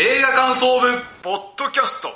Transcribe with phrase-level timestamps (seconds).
[0.00, 0.86] 映画感想部
[1.22, 2.08] ポッドキャスト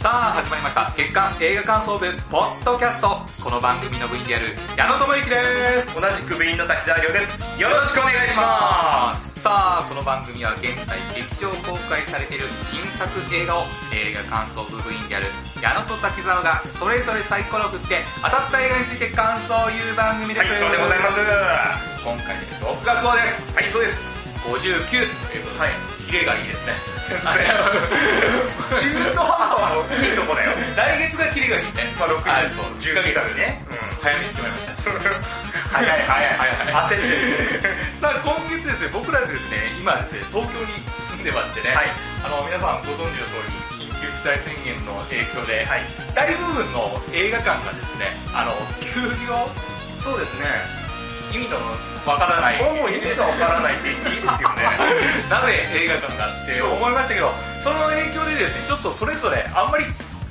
[0.00, 3.08] さあ始まりました月間映画感想部ポッドキャスト
[3.42, 4.46] この番組の部員である
[4.78, 7.60] 矢野智之です同じく部員の滝沢亮です。
[7.60, 9.33] よろしくお願いします。
[9.44, 15.28] さあこの番組は現在劇場公開されている新作映画を映画感想部部員である
[15.60, 21.20] 矢野と滝沢がそれぞれサイコロを振って当たった映画について感想を言う番組です、はい、そうでございます。
[22.00, 24.00] 今回で6月号ですはい、そうです。
[24.48, 24.56] 59
[24.88, 26.72] ということで、はいキレがいいですね
[27.04, 27.28] 先生。
[27.28, 30.56] 中途半端はいいとこだよ。
[30.72, 33.60] 来月がキレがいいねまあ、6あ月、そう10月だね。
[34.00, 35.43] 早めにしてもらいましたうん。
[35.74, 37.98] 早い早い早い焦ってる。
[37.98, 40.70] さあ今月ですね、僕らですね、今ですね、東京に
[41.10, 41.90] 住んでましてね、はい
[42.22, 43.42] あの皆さんご存知の通
[43.76, 45.82] り、緊急事態宣言の影響で、はい。
[46.14, 49.34] 大部分の映画館がですね、あの、休業、
[49.98, 50.46] そうですね。
[51.34, 51.58] 意味の
[52.06, 54.62] わからない、これもう意味がわからないって言っていいですよね。
[55.28, 59.84] なぜ映画館がって思いましたけど、その影響でですね、ちょっとそれぞれあんまり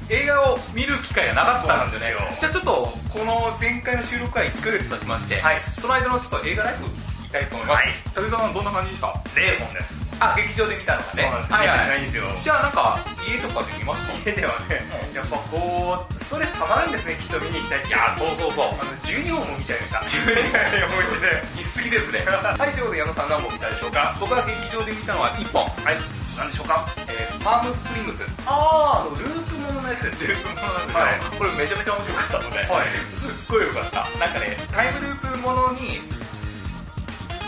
[0.09, 6.91] 映画を見る機会がなかったんですよ、じゃあちょっとこの前回の収録から1ヶ月経ちまして、はいその間のちょっと映画ライブ行
[7.27, 7.83] きたいと思います。
[7.83, 10.03] はい武田さんどんな感じでした？0本です。
[10.19, 11.23] あ、劇場で見たのがね。
[11.23, 11.53] そうなんです。
[11.53, 11.87] はいはい。
[11.89, 12.23] ないんですよ。
[12.43, 17.87] じゃあなんか、家とかで見ました家ではね、やっぱこう、ストレス溜まるんですね、きっと見に行きたいって。
[17.89, 18.65] いや、そうそうそう。
[18.77, 19.97] あの、12本も見ちゃいました。
[20.05, 21.43] 12本 もう一で。
[21.57, 22.19] 見すぎですね。
[22.29, 24.15] はい、ということで矢野さん何本見たでしょうか？
[24.21, 25.65] 僕は劇場で見たのは1本。
[25.65, 25.97] はい、
[26.37, 26.85] 何でしょうか？
[27.09, 28.23] えー、パームスプリングス。
[28.45, 32.87] あー、あの、ループもののやつですループものなんですよはいこれめちゃめちゃ面白かったので、はい
[33.23, 34.03] すっごい良かった。
[34.19, 35.99] なんかね、タイムループものに、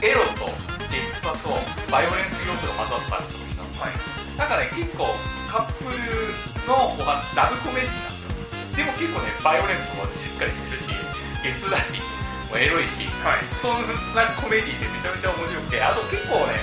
[0.03, 0.45] エロと
[0.91, 1.49] デスパと
[1.91, 3.95] バイオレンス要素が混ざったんですはい。
[4.37, 5.07] なんかね、結構
[5.49, 5.97] カップル
[6.67, 8.75] のお話ラブコメディなんですよ。
[8.75, 10.91] でも結構ね、バイオレンスもしっかりしてるし、
[11.43, 11.97] ゲスだし、
[12.51, 13.43] もうエロいし、はい。
[13.63, 13.81] そん
[14.13, 16.59] なコメディでめちゃめちゃ面白くて、あと結構ね、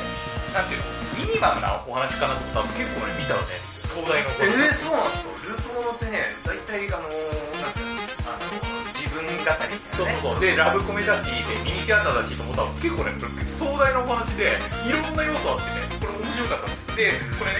[0.54, 3.56] なんていうの、ミニマムなお話かなと思ったら結構ね、見たらね、
[3.88, 4.76] 壮大なおえ話。
[4.76, 5.31] ー、そうなんですか？
[5.72, 9.76] ものってね、大体あのあのー、自分語りみたいなね。
[9.96, 10.40] そうそう。
[10.40, 11.32] で、ラブコメだし、で
[11.64, 13.14] ミニシアターだしと思ったら結構ね、
[13.58, 14.52] 壮大なお話で、
[14.86, 17.58] いろんな要素あってね、これ面白かったんでこれね、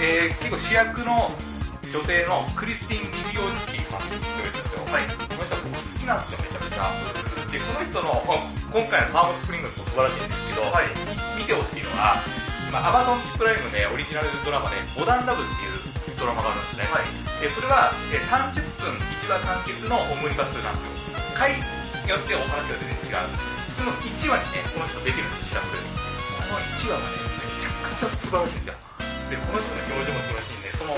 [0.00, 1.30] えー、結構主役の
[1.90, 4.86] 女性のクリスティン・ミリオンスキーさんって言うんですよ。
[4.86, 5.10] はい。
[5.10, 6.86] この人僕好きなんですよ、めちゃめちゃ。
[7.50, 8.38] で、この人の、こ
[8.70, 10.86] 今回のファームスプリングスも素晴らしいんですけど、はい。
[11.34, 12.22] 見てほしいのは、
[12.70, 16.86] 今、アマゾンプライムでオリジナルドラマで、モダンラブっていうドラマがあるんですね。
[16.94, 17.29] はい。
[17.40, 18.52] えそれはえ30
[18.84, 18.92] 分
[19.24, 21.20] 1話完結のオムニバスなんですよ。
[21.32, 23.60] 回によってお話が全然違う。
[23.80, 28.74] その1話にね、この人出てるんですよ、この1話がね、めちゃくちゃ素晴らしいんですよ。
[29.32, 30.92] で、この人の表情も素晴らしいんで、その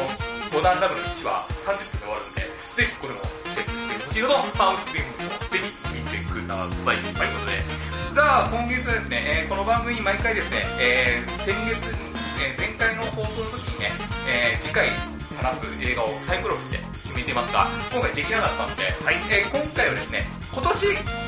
[0.51, 6.99] モダンラブの1話30分で終わるんで、ぜひこれもチェックしてほしいのと、ファームスプリングもぜひ見てください。
[6.99, 7.63] ということで、
[8.19, 11.87] さあ、今月はですね、えーこの番組毎回ですね、えー先月、
[12.43, 13.95] え前回の放送の時にね、
[14.27, 14.91] え次回
[15.37, 20.87] 話す映画をサイコロ振って決めてますが、今回できなかったので、はいえー今回はですね、今年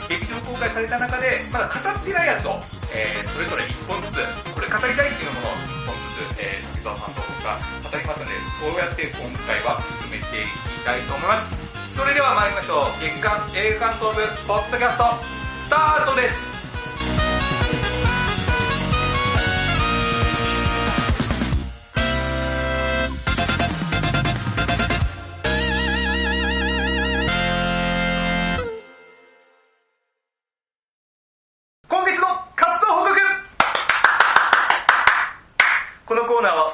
[0.09, 2.61] 劇場公開された中で、まだ語ってないやつを、
[2.93, 7.59] えーそれぞれ1本ずつ、これ語りたいっていうものを1本ずつ、えー、滝沢さんと僕が
[7.91, 11.97] 語りますので、そうやって今回は進めていきたいと思います。
[11.97, 13.01] それでは参りましょう。
[13.01, 15.05] 月間映画感想部ポッドキャスト、
[15.65, 16.54] スタートです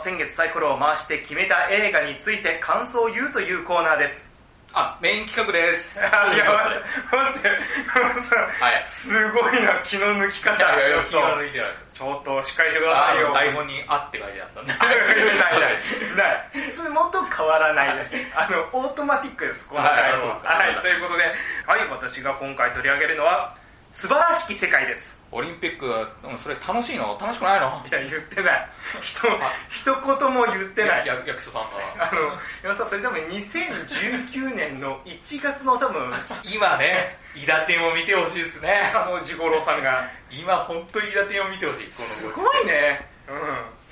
[0.02, 4.30] 先月サイコロを回して決めた映画について感想を言うというコーナーです。
[4.72, 5.98] あ、メイン企画です。
[5.98, 8.86] いや、待って、待って、もうさ、はい。
[8.86, 10.54] すごいな、気の抜き方。
[10.56, 11.86] いやいや気ちょっとが抜いてないです。
[11.94, 13.34] ちょっとしっかりしてくださいよ。
[13.34, 14.72] 台本にあって書いてあったんで。
[14.72, 15.76] な いない。
[16.16, 16.70] ない。
[16.70, 18.14] いつもと変わらないです。
[18.34, 20.18] あの、オートマティックです、このはい回は。
[20.18, 21.24] そうですかはい、ということで、
[21.66, 23.54] はい、私が今回取り上げるのは、
[23.92, 25.19] 素晴らしき世界です。
[25.32, 27.16] オリンピック、うんそれ楽しいの？
[27.20, 27.66] 楽しくないの？
[27.88, 28.68] いや、言ってない。
[29.00, 29.28] 人、
[29.70, 31.06] 一言も言ってない。
[31.06, 31.62] や役所さん
[31.98, 32.10] が。
[32.10, 32.20] あの、
[32.64, 36.10] 山さん、それ多分2019年の1月の多分、
[36.52, 38.90] 今ね、イダテンを見てほしいですね。
[38.92, 41.84] あの、ジゴロさんが、今本当にイダテンを見てほしい。
[41.84, 43.06] このすごいね。
[43.28, 43.32] う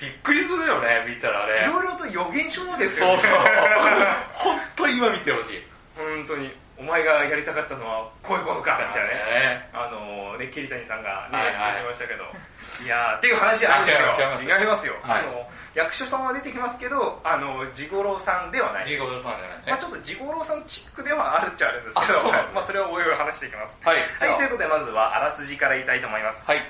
[0.00, 1.48] びっくりするよね、見たらん。
[1.48, 1.66] いね。
[1.66, 3.22] ろいろと予言書ですよね。
[3.22, 3.30] そうそう。
[4.34, 5.62] 本当に今見てほしい。
[5.96, 6.50] 本当に。
[6.78, 9.58] お前がやりたかったのはこういうことかみたいなね。
[9.58, 9.68] ね。
[9.74, 12.22] あのね、桐谷さんがね、言ってましたけど。
[12.84, 14.54] いやーっていう話じゃないんですよ。
[14.54, 14.94] あ違いますよ。
[15.02, 15.42] はいあの、
[15.74, 18.86] 役所さんは出てきますけど、あの、ジゴロウさんではない。
[18.86, 23.80] ジーゴードさんじゃないまあちょっとジゴロウさんチックではあるっちゃあるんですけど、 まあそれをおいおい話していきます。
[23.82, 23.98] はい。
[24.20, 26.44] はい、ということでまずはあらすじから言いたいと思います。
[26.46, 26.62] はい。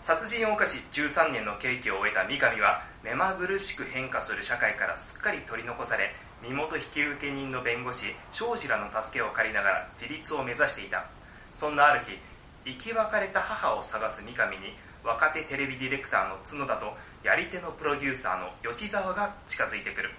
[0.00, 11.06] 殺人を犯し13年の刑期を終えた三上は目まぐるしく変化する社会からすっかり取り残され身元引受人の弁護士庄司らの助けを借りながら自立を目指していた
[11.54, 12.18] そんなある日
[12.64, 14.74] 生き別れた母を探す三上に
[15.04, 16.92] 若手テレビディレクターの角田と
[17.24, 20.10] やり手のプロデューサーの吉沢が近づいてくる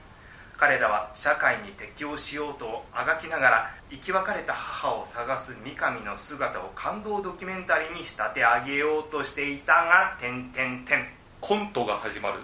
[0.58, 11.06] 彼らは社会に適応しようとあがきながら生き別れた母を探す三上の姿を感動ドキュメンタリーに仕立て上げようとしていたが、てんてんてん。
[11.42, 12.40] コントが始まる。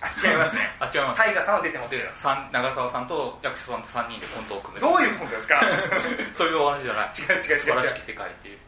[0.00, 0.70] あ、違いますね。
[0.78, 1.22] あ、違います。
[1.22, 2.08] タイガさんは出てますけど
[2.52, 4.80] 長澤さんと役所さんと3人でコントを組む。
[4.80, 5.60] どういうことですか？
[6.34, 7.10] そういうお話じゃない。
[7.10, 8.58] 違う違う違う素晴らしき世界っていう。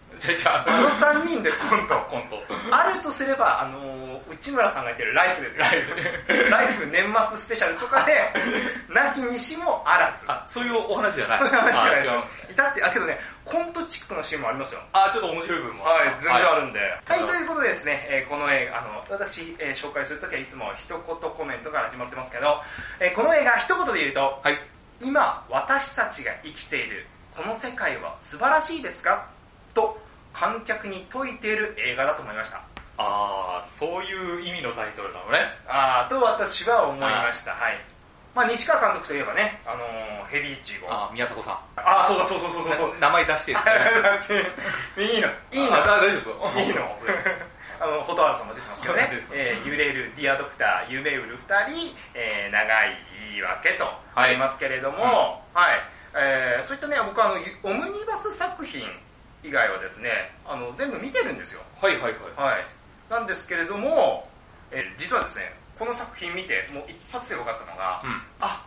[0.47, 1.95] あ、あの3人でコント。
[2.11, 2.43] コント。
[2.71, 4.01] あるとすれば、あのー
[4.31, 5.65] 内村さんが言ってるライフですよ。
[5.65, 6.51] ライフ。
[6.51, 8.33] ライフ年末スペシャルとかで、
[8.89, 10.25] なきにしもあらず。
[10.31, 11.39] あ、そういうお話じゃない。
[11.39, 12.09] そういう話じゃないで
[12.51, 12.57] す。
[12.57, 14.81] だって、あ、けどね、コントチックなシーンもありますよ。
[14.93, 15.85] あ、ちょっと面白い部分も。
[15.85, 16.79] はい、全然あるんで。
[16.81, 22.63] はい、はいということでですね、えーこの映画、あの、私、えー紹介するときはいつも一言コメントから始まってますけど、
[23.01, 24.59] えーこの映画一言で言うと、はい。
[25.01, 27.05] 今、私たちが生きている、
[27.37, 29.27] この世界は素晴らしいですか？
[29.75, 30.01] と、
[30.33, 32.61] 観客に説いている映画だと思いました。
[32.99, 35.39] あー、そういう意味のタイトルなのね。
[35.69, 37.53] あーと私は思いました。
[37.53, 37.79] はい。
[38.35, 40.87] まあ、西川監督といえばね、あのーヘビーチゴ。
[40.89, 41.59] ああ、宮迫さん。
[41.77, 42.95] あー、そうだ、そうそうそうそうそう。
[43.01, 43.59] 名前出してで
[44.21, 44.47] すね。
[44.99, 46.99] いいの、いいのあ、大丈夫いいの
[47.81, 52.97] あの、蛍原さんも出てますけどねえー揺れるディアドクター、夢売る二人、えー長い
[53.31, 55.81] 言い訳とありますけれども、はい。
[56.15, 58.83] えーそういったね、僕はあの、オムニバス作品
[59.43, 60.11] 以外はですね、
[60.47, 61.61] あの、全部見てるんですよ。
[61.81, 62.53] はいはいはい。
[62.55, 62.67] はい。
[63.09, 64.29] なんですけれども、
[64.71, 68.23] えー実はですね、この作品見て、もう一発で分かったのが、うん。
[68.41, 68.65] あ、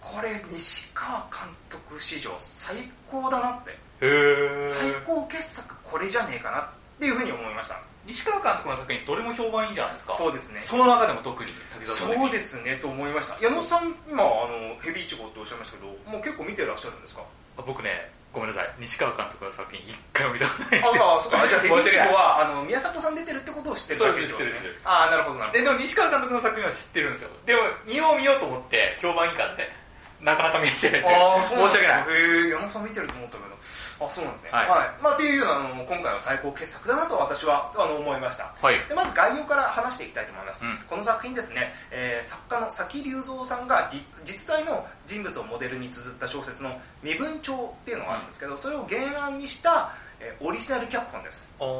[0.00, 2.76] これ西川監督史上最
[3.10, 3.70] 高だなって。
[4.00, 4.66] へー。
[4.66, 6.68] 最高傑作これじゃねえかなっ
[7.00, 7.80] ていうふうに思いました。
[8.06, 10.14] 西川監督の作品どれも評判いいじゃないですか。
[10.16, 10.62] そうですね。
[10.64, 11.50] その中でも特に
[11.82, 13.36] そうですね、と思いました。
[13.42, 17.22] 矢野さん、今、あの、ヘビーイチゴっておっしゃいましたけど、もう結構見てらっしゃるんですか？
[17.66, 18.74] 僕ね、ごめんなさい。
[18.78, 21.04] 西川監督の作品一回も見たことないんですよ。
[21.08, 21.48] ああ、そうか。
[21.48, 27.30] じゃあヘビーイチは、あの、宮迫さん出てるってことを知ってるそうです知ってる知ってるああ、なるほど、なるほで、でも西川監督の作品は知ってるんですよ。
[27.48, 29.72] でも、見よう見ようと思って、評判いいからって、
[30.20, 32.12] なかなか見れてない申し訳ない。
[32.12, 33.56] へえ、矢野さん見てると思ったけど。
[34.00, 34.50] あ、そうなんですね。
[34.52, 34.68] はい
[35.02, 38.52] まあ、っていうような、あの、今回は最高傑作だなと私は、あの、思いました。
[38.60, 38.76] はい。
[38.88, 40.64] でまず概要から話していきたいと思います。
[40.64, 51.48] うんこの作品ですね、えー作家の崎隆三さんが実実在の人物をモデルに綴った小説の身分帳っていうのがあるんですけど、それを原案にした、えーオリジナル脚本です。
[51.60, 51.72] あー、は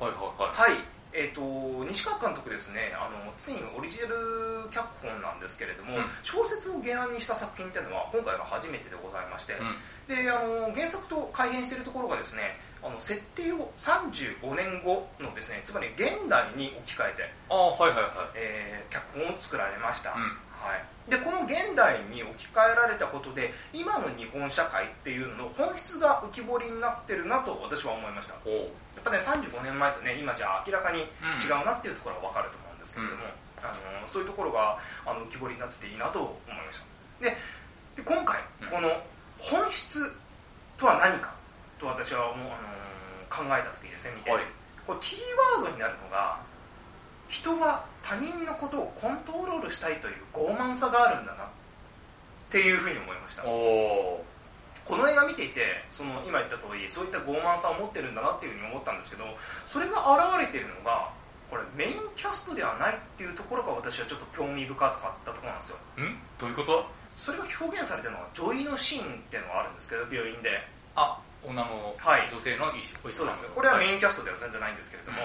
[0.00, 0.72] いはいはい。
[0.72, 0.96] はい。
[1.12, 1.40] えっ、と、
[1.88, 9.76] 西川監督ですね、あの、常にオリジナル脚本なんですけれども、うん小説を原案にした作品っていうのは今回が初めてでございまして、うん。
[10.08, 18.12] で、あの、原作と改変しているところがですね、あの、設定を35年後のですね、つまり現代に置き換えて、あー、はいはいはい。
[18.34, 20.22] えー脚本を作られました、うん。
[20.56, 28.34] はい、でこの現代に置き換えられたことで今の日本社会っていうのの本質が浮き彫りになってるなと私は思いました。
[28.34, 28.40] や。
[28.40, 31.00] っぱね35年前とね今じゃ明らかに
[31.38, 33.22] 違うなっていうところは分かると思うんですけれども、
[33.62, 33.68] あ
[34.02, 36.84] のそういうところがあの浮き彫りになってていいなと思いました。
[37.22, 37.36] で
[37.96, 38.68] で今回うん。
[38.68, 38.90] この
[39.38, 40.12] 本質
[40.76, 41.34] とは何か
[41.78, 44.42] と私はもう、あの考えた時にですね見て、はい。
[44.86, 45.18] これキー
[45.58, 46.38] ワードになるのが
[47.28, 51.46] 人は他人のことをコントロールしたいという傲慢さがあるんだなっ
[52.50, 53.42] ていうふうに思いました。
[53.42, 54.22] こ
[54.96, 59.24] の映画見ていてその今言った通りそういった傲慢さを持ってるんだなっていうふうに思ったんですけど
[59.66, 61.10] それが現れているのが
[61.50, 66.14] これメインキャストではないっていうところが私はちょっと興味深かったところなんですよん？
[66.38, 66.86] どういうこと？
[67.16, 70.60] それが表現されてるのが女医のシーンっていうのがあるんですけど病院で。
[70.94, 72.28] あ、女の、はい。
[72.32, 73.46] 女性の医師そうです。
[73.54, 73.98] これはメイン。
[73.98, 75.18] キャストでは全然ないんですけれども、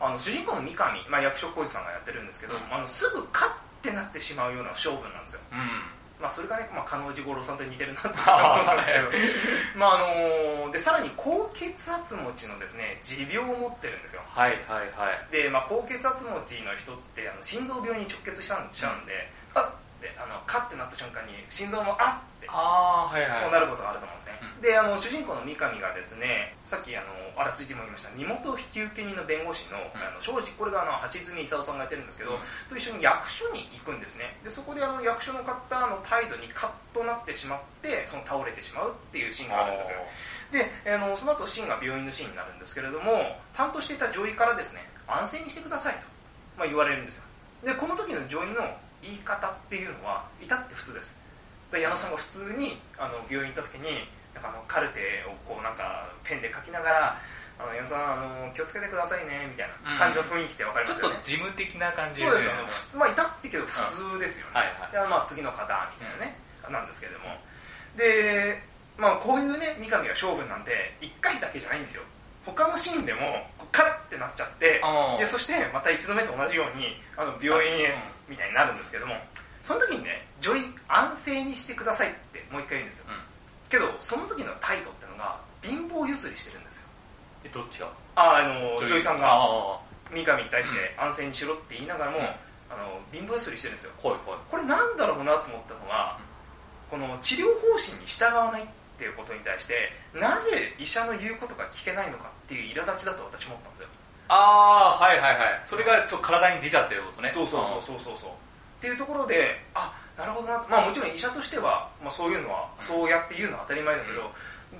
[0.00, 2.74] あの主人公の三上、まあ、役所広司さんがやってるんですけど、うん。
[2.74, 3.50] あのすぐカッ
[3.82, 5.40] てなってしまうような勝負なんですよ。
[5.52, 6.04] うん。
[6.20, 14.22] まあ、それがね、まあ、加納治五郎さんと似てるなって思ったんですけど、 まああのでさらに高血圧持ちのですね持病を持ってるんですよ。
[14.28, 15.32] はいはいはい。
[15.32, 23.42] で、まあ、高血圧持ちの人ってあの心臓病に直結したんちゃうんで、あっっって、あの、カッてなった瞬間に心臓もあって、あー、はいはい。
[23.44, 24.38] こうなることがあると思うんですね。
[24.44, 34.36] うんで、あの、主人公の三上がですね、さっきあの、あらついても言いました、身元引受人の弁護士の、あの、庄司、これがあの、橋爪功さんがやってるんですけど、うんと一緒に役所に行くんですね。
[34.44, 35.52] で、そこであの、役所の方
[35.88, 39.98] の態度にカッとなってしまって、その倒れてしまうっていうシーンがあるんですよ。
[40.52, 46.00] で、あの、その後シーンが病院のシーンになるんですけれども、担当していた女医からですね、安静にしてくださいと、
[46.56, 47.24] まあ、言われるんですよ。
[47.64, 51.24] で、この時の女医の言い方っていうのは、至って普通です。
[51.70, 57.18] で矢野さんが普通にあの病院行った時になんかあのカルテをこうなんかペンで書きながら
[57.58, 62.62] 「あの矢野さんあの気をつけてくださいね」みたいな感じの雰囲気ってわかりちょっとますよね、事務的な感じそうですよね。
[62.94, 64.92] まあ至ってけど普通ですよね、はいはい。
[64.92, 65.62] でまあ次の方
[65.98, 66.38] みたいなね、
[66.70, 67.34] なんですけれども。
[67.96, 68.62] で
[68.96, 72.02] まあこういうね三上が勝負なんで1回だけじゃないんですよ。
[72.46, 74.80] 他のシーンでもカッてなっちゃって
[75.18, 79.14] でそしてまた一度目と同じようにあの病院へみたいになるんですけども
[79.62, 83.06] その時にね女医安静にしてくださいってもう一回言うんですよ。
[83.08, 83.16] うん。
[83.70, 86.88] けどその時の態度ってのが貧乏ゆすりしてるんですよ。
[87.44, 87.88] え、どっちが？
[88.16, 89.80] ああの女医さんがあ
[90.12, 92.24] 三上に対して安静にしろって言いながらも、うん。
[92.24, 93.92] あの貧乏ゆすりしてるんですよ。
[94.02, 94.38] ー、はいはい。
[94.50, 96.18] これなんだろうなと思ったのが、
[96.90, 98.66] この治療方針に従わないっ
[98.98, 103.72] ていうことに対して、なぜ医者の言うことが聞けないのかっていう苛立ちだと私思ったん。
[103.72, 103.88] ですよ。
[104.28, 105.62] あー、はいはいはい。
[105.66, 107.30] それがちょっと体に出ちゃってることね。
[107.30, 108.30] そうそうそうそうそうそう。
[108.30, 108.32] っ
[108.80, 110.68] ていうところで、あ、なるほどなと。
[110.68, 114.30] まあもちろん医者としては、まあそういうのは、そうやって言うのは当たり前だけど、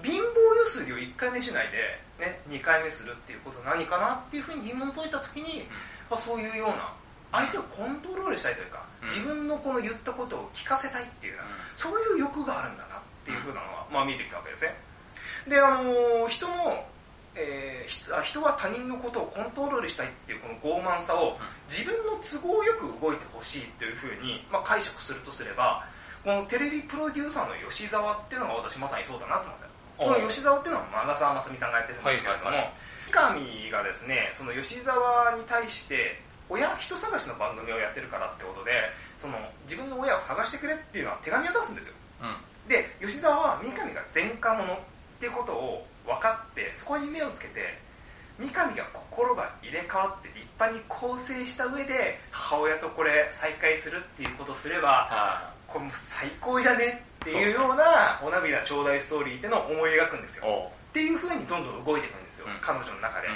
[0.02, 0.24] 貧乏
[0.58, 5.66] ゆすりを1回目しないで、ね、2回目するっていうことは何かなっていうふうに疑問を解いたときに、
[6.10, 6.92] まあ、そういうような、
[7.32, 14.74] 相手をコントロールしたいというか、うん自分のこの言ったことを聞かせたいっていうような、そういう欲があるんだなっていうふうなのが、まあ見えてきたわけですね。
[15.46, 16.86] で、あのー人の、
[17.34, 21.36] えー人は他人のことをコントロールしたいっていうこの傲慢さを
[21.68, 25.84] 自分の都合よく動いてほしいというふうに、まあ、解釈するとすれば、
[26.24, 29.64] このテレビプロデューサーの吉沢っていうのが私まさにそうだなと思った。
[29.96, 32.72] この吉沢っていうのは長澤まさみさんがやってるんですけれども、はいはいは
[33.12, 38.72] 三上がですね、その吉沢に対して、親、人探しの番組をやってるからってことで、
[39.16, 41.94] その自分の親を探してくれっていうのは手紙を出すんですよ。
[42.22, 42.68] うん。
[42.68, 44.78] で、吉沢は三上が前科者っ
[45.20, 47.78] ていうことを分かって、そこに目をつけて、
[48.38, 60.46] 三上が心が入れ替わって立派に更生した上で、母親とこれ再会するっていうことをすれば、あこれもう最高じゃねっていうようなお涙頂戴ストーリーっていうのを思い描くんですー。
[60.46, 60.52] よ。
[60.52, 63.28] おっていう風にどんどん動いていくんですよ、うん彼女の中で。
[63.28, 63.34] うん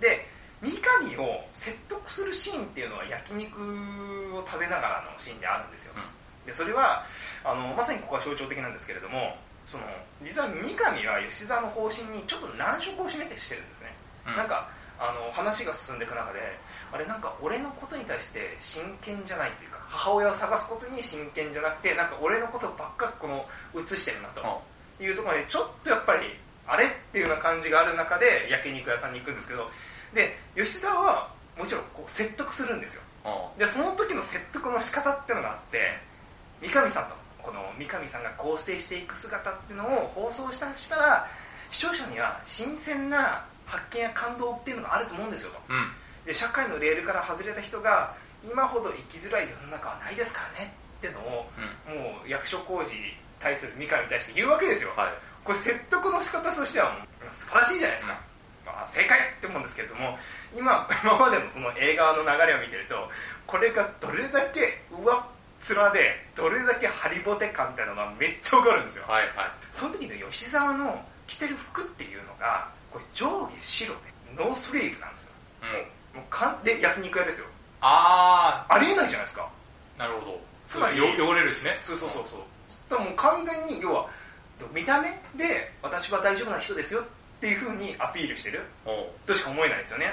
[0.00, 0.24] で、
[0.62, 0.72] 三
[1.16, 3.60] 上を説得するシーンっていうのは焼肉
[4.34, 5.94] を食べながらのシーンであるんですよ。
[6.46, 7.04] で、それは、
[7.44, 9.36] あの、まさにここは象徴的なんですけれども、
[9.68, 9.84] その、
[10.24, 13.94] 実は三上は吉沢の方針にちょっと難色を示してるんですね。
[14.26, 14.36] うん。
[14.36, 16.40] なんか、あの、話が進んでいく中で、
[16.90, 23.46] あれなんか俺のことに対して真剣じゃないというか、母親を探すことに真剣じゃなくて、なんか俺のことばっかこの、
[23.76, 24.40] 映してるなと。
[24.42, 24.62] お
[25.00, 26.26] いうところで、ちょっとやっぱり、
[26.66, 29.70] あれっていうような感じがある中で、焼肉屋さんに行くんですけど、
[30.12, 33.02] で、吉沢は、もちろんこう説得するんですよ。
[33.24, 35.98] おで、その時の説得の仕方っていうのがあって、
[36.60, 37.14] 三上さんと、
[37.48, 41.26] この三上さんが構成していく姿っていうのを放送したしたら、
[41.72, 45.72] 視聴者には新鮮な発見や感動っていうのがあると思うんですよと。
[45.72, 45.88] うん。
[46.26, 48.12] で、社会のレールから外れた人が、
[48.44, 51.48] 今ほど生きづらい世の中はないですからねっていうのを、
[51.88, 51.96] うん。
[51.96, 54.92] もう役所工事に対する三上に対して言うわけですよ。
[54.94, 55.12] はい。
[55.42, 57.00] これ説得の仕方としては
[57.32, 58.20] 素晴らしいじゃないですか。
[58.66, 60.18] まあ、正解って思うんですけれども、
[60.52, 63.08] 今、今までのその映画の流れを見てると、
[63.46, 69.04] これがどれだけ上っ面で、どれだけハリボテ感みたいなのがめっちゃわかるんですよ。
[69.08, 69.50] はいはい。
[69.72, 74.00] その時の吉沢の着てる服っていうのが、これ上下白で、
[74.42, 75.32] ノースリーブなんですよ。
[76.14, 76.20] うん。
[76.20, 77.46] もうかんで、焼肉屋ですよ。
[77.80, 79.48] あありえないじゃないですか。
[79.96, 80.40] ー、なるほど。
[80.68, 81.76] つまりよ汚れるしね。
[81.80, 82.40] そうそうそうそう。
[82.88, 84.08] だからもう完全に、要は、
[84.72, 87.04] 見た目で私は大丈夫な人ですよっ
[87.40, 88.60] ていう風にアピールしてる
[89.24, 90.12] としか思えないですよね。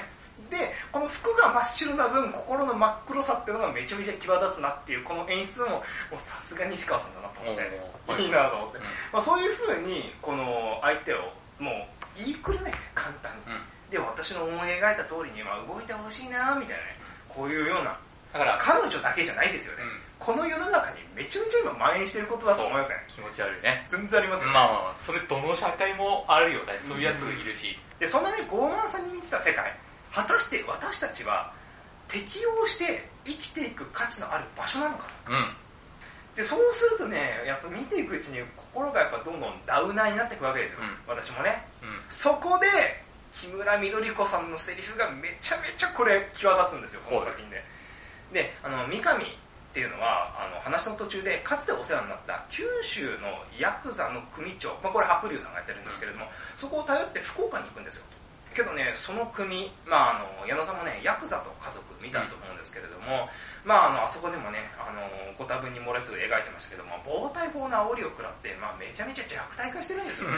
[0.50, 8.78] で、この服が真っ白な分、心の真っ黒さっていうのがめちゃめちゃ際立つなっていう、この演出も、もうさすが西川さんだなと思って、いいなと思って。
[8.78, 11.18] うんまあ、そういう風に、この相手を、
[11.58, 13.54] もう言いくるめ、簡単に。
[13.54, 13.90] うん。
[13.90, 16.98] で、私の思い描いた通りに、まあ、動いてほしいなみたいなね。
[17.28, 17.98] こういうような、
[18.32, 19.84] だから、彼女だけじゃないですよね。
[19.84, 22.96] うんこの世の中にめちゃめちゃ今蔓延してることだと思いますね。
[23.08, 23.86] 気持ち悪いね。
[23.88, 24.54] 全然ありますよね。
[24.54, 26.80] まあまあまあ、それどの社会もあるよね。
[26.88, 27.78] そういうやついるし。
[28.00, 29.72] で、そんなね、傲慢さに満ちた世界、
[30.16, 31.52] 果たして私たちは
[32.08, 35.32] 適応して生きていく価値のある場所なのかと。
[35.32, 35.52] うん。
[36.34, 40.78] で、そうするとね、やっぱ見ていくうちに心がやっぱどんどんダウナーになっていくわけですよ。
[40.80, 41.62] うん私もね。
[41.82, 42.00] うん。
[42.08, 42.66] そこで、
[43.32, 47.62] 木村緑子さんのセリフがめちゃめちゃこれ際立つんですよ、この作品で。
[48.32, 49.26] で、あの、三上っ
[49.76, 53.28] っていうのは、あの、話の途中で、かつてお世話になった九州の
[53.60, 56.24] ヤクザの組長、まあこれ白龍さんがやってるんですけれども、
[56.56, 58.04] そこを頼って福岡に行くんですよ。
[58.56, 63.28] けどね、その組、まああの、矢野さんもね、ヤクザと家族見たと思うんですけれども、
[63.64, 65.04] まああの、あそこでもね、あの、
[65.36, 70.36] ご多分に漏れず描いてましたけども、暴対法の煽りを食らって、まあめちゃめちゃ弱体化してるんですよね。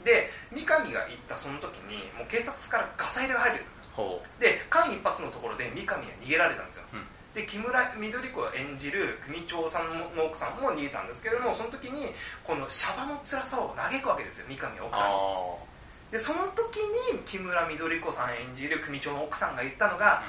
[0.00, 0.04] ん。
[0.04, 3.76] で、三上が行ったその時に、もう警察からガサ入れが入るんです
[4.40, 6.84] で、間一髪のところで三上は逃げられたんですよ。
[6.92, 6.96] う。
[6.96, 7.06] うん。
[7.34, 12.08] で、木村緑子を演じる組長さんの奥さんも逃げたんですけれども、その時に、
[12.44, 15.71] このシャバの辛さを嘆くわけですよ、三上は奥さんに。
[16.12, 16.76] あで、その時
[17.14, 20.22] に木村緑子さん演じる組長の奥さんが言ったのが、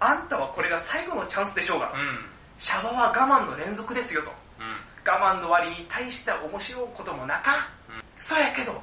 [0.00, 1.92] あんたはこれが最後のチャンスでしょうがあ。
[1.92, 2.18] う、ん。
[2.58, 4.30] シャバは我慢の連続ですよと。
[4.58, 4.66] うん。
[5.06, 7.52] 我慢の割に対しては面白いこともなか、
[7.88, 8.82] うんそうやけど、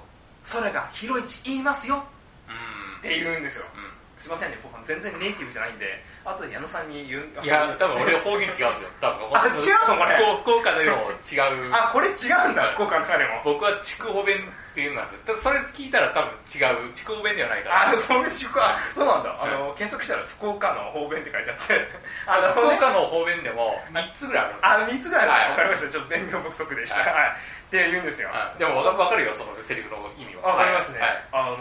[0.49, 2.03] 空が広いち言いますよ
[2.47, 2.99] うん。
[2.99, 3.65] って言うんですよ。
[3.75, 7.41] うすいませんね、僕全然ネイティブじゃないんで、後で矢野さんに言う？
[7.41, 7.45] ん。
[7.45, 8.73] いや、多分俺方言違うんですよ。
[8.99, 9.29] 多分。
[9.31, 9.95] あ違うの？
[9.95, 11.73] これ福福岡のよりも違う。
[11.73, 13.41] あ、これ違うんだ、はい福岡の彼も。
[13.45, 15.37] 僕は筑穂弁っていうのなんですよ。
[15.37, 16.91] それ聞いたら多分違う。
[16.93, 17.89] 筑穂弁ではないから。
[17.93, 19.31] あ、そういう福岡、そうなんだ。
[19.39, 21.87] あの、検索したら福岡の方便って書いてあって、
[22.27, 25.05] あの、福岡の方弁でも3つぐらいあるんですよ。
[25.05, 25.49] あ、3つぐらいはいだ。
[25.51, 25.91] わかりました。
[25.91, 26.99] ちょっと勉強不足でした。
[26.99, 27.37] はいはい。
[27.67, 28.29] って言うんですよ。
[28.29, 30.53] はいでもわかるよ、そのセリフの意味は。
[30.53, 30.99] わかりますね。
[30.99, 31.57] はいあの、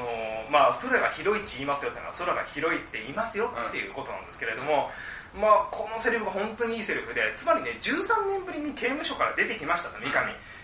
[0.51, 4.91] まあ、空が広いって言いますよってのは、空が広いって言いますよっていうことなんですけれども、
[5.35, 10.23] まあ、このセリフが本当にいいセリフで、つまりね、13年ぶりに刑務所から出てきましたと、三上。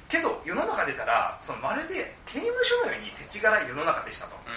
[0.08, 4.36] けど、世の中出たら、そのまるで刑務所のように手ち柄い世の中でしたと。
[4.36, 4.50] う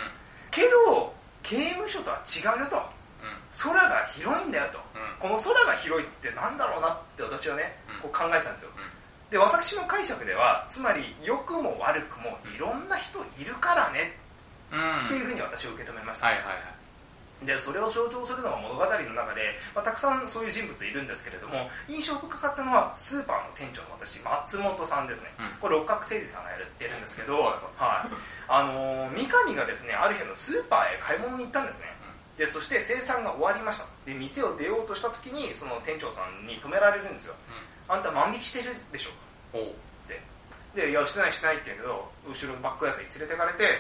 [0.52, 2.78] けど、刑務所とは違うよと。
[2.78, 2.80] ん。
[2.80, 3.38] うん。
[3.58, 4.80] 空が広いんだよと。
[4.96, 8.72] うんこの空が広いってなんだろうなって私はねうん、こう考えたんですよ。
[9.34, 9.40] うん。
[9.40, 14.16] で、私の解釈では、つまり良くも悪くもいろんな人いるからね
[14.72, 15.06] うん。
[15.06, 16.28] っていうふうに私は受け止めました。
[16.28, 16.74] はいはいはい。
[17.46, 25.28] で、それを象徴するのが物語の中で、まあ、たくさんそういう人物いるんですけれども、印象深かったのはスーパーの店長の私、松本さんですね。
[25.40, 27.44] うんこれ六角誠治さんがやってるんですけど、はい
[27.78, 28.16] はい。
[28.48, 31.88] あのー、三上がですね、ある日のスーパーへ買い物に行ったんですね。
[32.38, 33.86] で、そして生産が終わりました。
[34.06, 37.36] で、店を出ようとした時に、その店長さんに止められるんですよ。
[37.88, 39.60] あんた万引きしてるでしょ？
[39.60, 39.62] っ
[40.08, 40.22] て。
[40.76, 43.78] で、いや、してないしてないって言うけど、後ろのバックヤードに連れてかれて、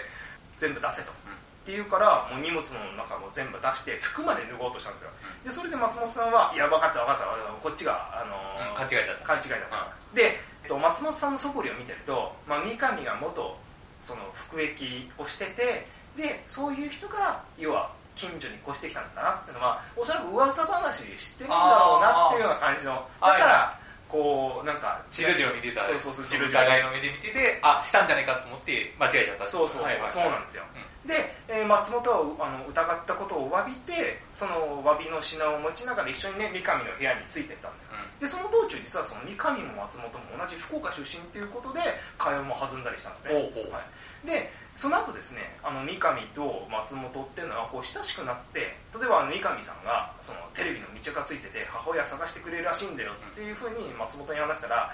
[0.57, 1.11] 全部出せと。
[1.11, 5.09] って言うから、もう荷物の中も全部出して、服まで脱ごうとしたんですよ。
[5.45, 7.25] で、それで松本さんは、いや、分かった分かった、
[7.63, 9.25] こっちが、あのーうん勘違いだった。
[9.25, 9.87] 勘違いだった。
[10.13, 13.57] で、えっと、松本さんの素振りを見てると、まあ、三上が元、
[14.01, 14.83] その、服役
[15.17, 15.87] をしてて、
[16.17, 23.79] で、そういう人が、要は、近所に越してきたんだなっていうのは、おそらく噂話で知ってるんだろうなっていうような感じの、だはいから、
[24.13, 26.61] こう、なんか、ジロジロ見てたら、そうそうそう、ジロジロ。
[26.61, 29.47] 疑いの目で見てて、あ、したんじゃないかと思って間違えちゃった。
[29.49, 30.63] そうそうそう、はいはいそうなんですよ。
[31.03, 37.97] で、えー松本はあの疑ったことを詫びて、その詫びの品を持ちながら一緒にね、三上の部屋についてったんですよ。
[37.97, 41.81] うんで、その道中実はその三上も松本も同じ福岡出身っていうことで、
[42.21, 43.33] 会話も弾んだりしたんですね。
[43.33, 54.91] はい、で、その後ですね、あの三上と松本っていうのはこう親しくなって、例えばあの三上さんがそのテレビの密着がついてて、母親探してくれるらしいんだよっていうふうに松本に話したら、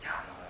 [0.00, 0.44] いや、あのー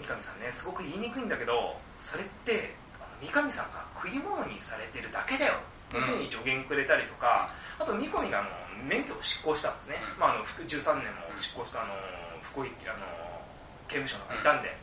[0.00, 2.74] 三上さんね、すごく言いにくいんだけど、それって、
[3.20, 5.52] 三上さんが食い物にされてるだけだよ
[5.90, 8.48] っていうふうに助言くれたりとか、あと三上があの
[8.88, 9.96] 免許を執行したんですね。
[10.16, 10.20] うん。
[10.20, 11.92] まああの、副13年も執行したあの、
[12.40, 13.04] 福井、あの、
[13.88, 14.76] 刑務所の中にいたんで、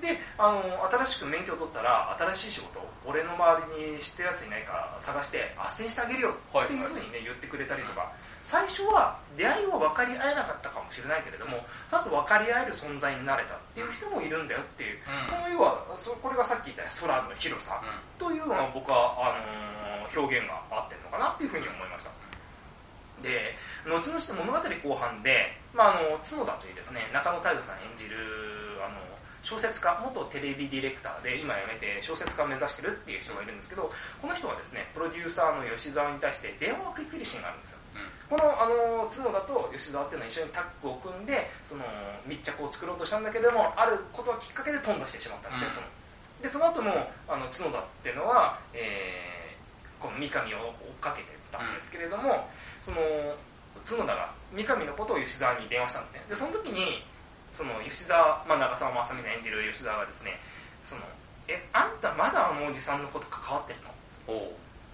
[0.00, 15.34] で、あの、新しく免許を取ったら、新しい仕事を俺の周りに知ってるやついないか探して、斡旋してあげるよっていうふうにね、言ってくれたりとか、最初は出会いは分かり合えなかったかもしれないけれども、あと分かり合える存在になれたっていう人もいるんだよっていう、うん。
[15.34, 17.82] この要は、そこれがさっき言った空の広さ
[18.18, 22.10] というのが僕は、あのー表現が合ってるのかなっていうふうに思いました。
[23.22, 28.16] で、後々の物語後半で、まあ、あの、角田というですね、中野太陽さん演じる、
[28.84, 29.00] あの、
[29.46, 33.86] 小説家、元テレビディレクターで、今辞めて小説家を目指してるっていう人がいるんですけど、
[34.20, 37.78] この人はですね、プロデューサーの吉沢に対して電話をかけるシーンがあるんですよ。
[38.26, 41.86] この、あの、角田と吉沢っていうのは一緒にタッグを組んで、その、
[42.26, 45.86] 密着を作ろうとしたんだけれども、あることがきっかけで頓挫してしまったんですね、うんその。
[46.42, 46.90] で、その後も、
[47.30, 52.50] あの、角田っていうのは、えー、この三上を追っかけてたんですけれども、
[52.82, 52.98] その、
[53.86, 56.24] 角田が三上のことを吉沢に電話したんですね。
[56.30, 57.06] で、その時に、
[57.56, 60.36] その吉沢、まあ、長澤まさみさん演じる吉沢がですね、
[60.84, 61.00] その、
[61.48, 63.90] え、あんたまだあのおじさんのこと関わってるの？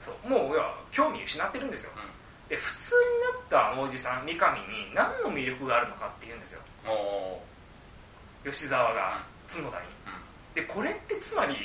[0.00, 1.90] そう、もう、いや、興味失ってるんですよ。
[2.48, 6.60] で、普通になったあのおじさん、三上に何の魅力があるのかって言うんですよ。
[8.44, 9.86] 吉沢が角田に。
[10.54, 11.56] で、これってつまり、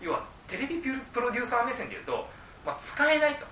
[0.00, 0.78] 要はテレビ
[1.12, 2.28] プロデューサー目線で言うと、
[2.64, 3.46] まあ、使えないと。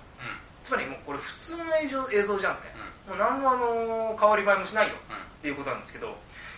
[0.63, 2.59] つまりもうこれ普通の映像映像じゃんね。
[3.07, 5.15] もう何もあの変わり映えもしないようん。
[5.15, 6.17] っていうことなんですけど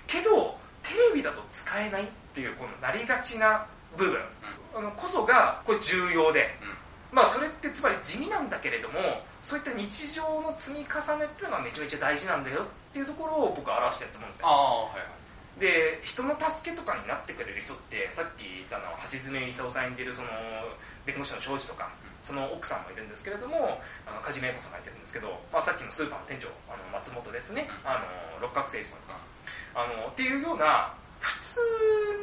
[0.09, 4.17] けどテレビだと使えないっていうこのなりがちな部分、
[4.75, 7.15] あのこそがこれ重要で、うん。
[7.15, 8.99] まあそれってつまり地味なんだけれども
[9.41, 14.47] そういった日常の積み重ねっていうのがめちゃめちゃ大事なんだよっていうところを僕は表してると思うんですよ。
[14.47, 15.19] ああ、はいはい。
[15.59, 20.29] で人の助けとかになってくれる人ってさっき言ったのは橋爪功さん演じるその
[21.03, 21.89] 弁護士の庄司とか
[22.23, 27.89] その奥さんもいるんですけれどもあの梶芽子さんがいてるんですけど、まあ、さっきのスーパーの店長あの松本ですね、うん。
[27.89, 29.19] あの六角誠治さんとか
[29.75, 31.60] あのっていうような普通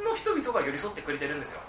[0.03, 1.61] の人々が寄り添ってくれてるんですよ。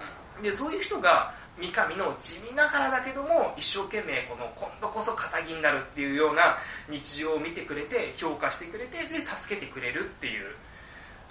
[0.42, 6.56] でそういう人が三上の地味ながらだけども一生懸命この今度こそ仇になるっていうような
[6.88, 10.54] 日常を見てくれて評価してくれてで助けてくれるっていう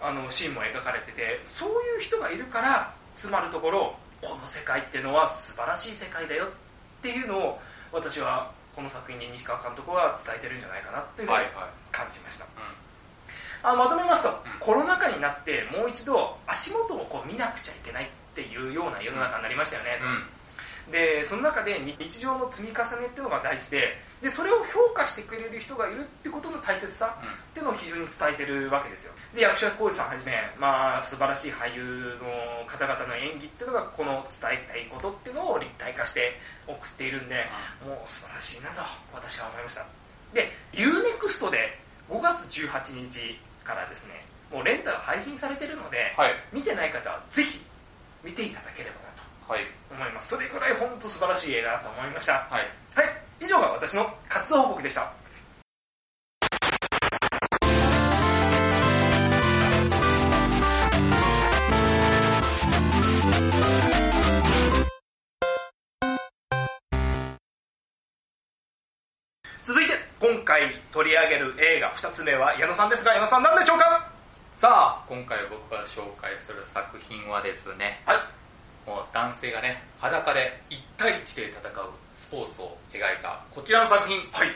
[0.01, 6.49] あのシーンも描かれててそういう人がいるからつまるところこの世界っていうのは素晴らしい世界だよっ
[7.01, 7.59] ていうのを
[7.93, 11.53] 私はこの作品に西川監督は伝えてるんじゃないかなっていうふうにはいはい。
[11.91, 12.47] 感じました、う
[13.67, 20.91] あまとめますと、んコロナ禍になってもう一度足元をこう見なくちゃいけないっていうような世の中になりましたよね、ん。
[20.91, 20.91] うん。
[20.91, 37.45] でその中で日常の積み重ねっていうのが大事ででそれを評価してくれる人がいるってことの大切さっていうのを非常に伝えてるわけですよで役者浩二さんはじめ、まあ、素晴らしい俳優の方々の演技っていうのがこの伝えたいことっていうのを立体化して送っているんで
[37.85, 38.81] もう素晴らしいなと
[39.13, 39.85] 私は思いました
[40.33, 41.77] で UNEXT で
[42.09, 46.31] 5月18日からですねもうレンタル配信されてるので、はい。
[46.53, 47.59] 見てない方はぜひ
[48.23, 49.11] 見ていただければな
[49.45, 49.63] とはい。
[49.91, 52.67] 思いますそれぐらい本当素晴らしい映画だと思いましたはい。
[52.95, 55.11] はい以上が私の活動報告でした
[70.97, 74.09] 取り上げる映画2つ目は矢野さんですが矢野さん何でしょうか？
[74.57, 78.17] さあ、今回僕が紹介する作品はですね、はい。
[78.89, 84.49] もう男性がね、裸で1対1で戦うスポーツを描いたこちらの作品、はい。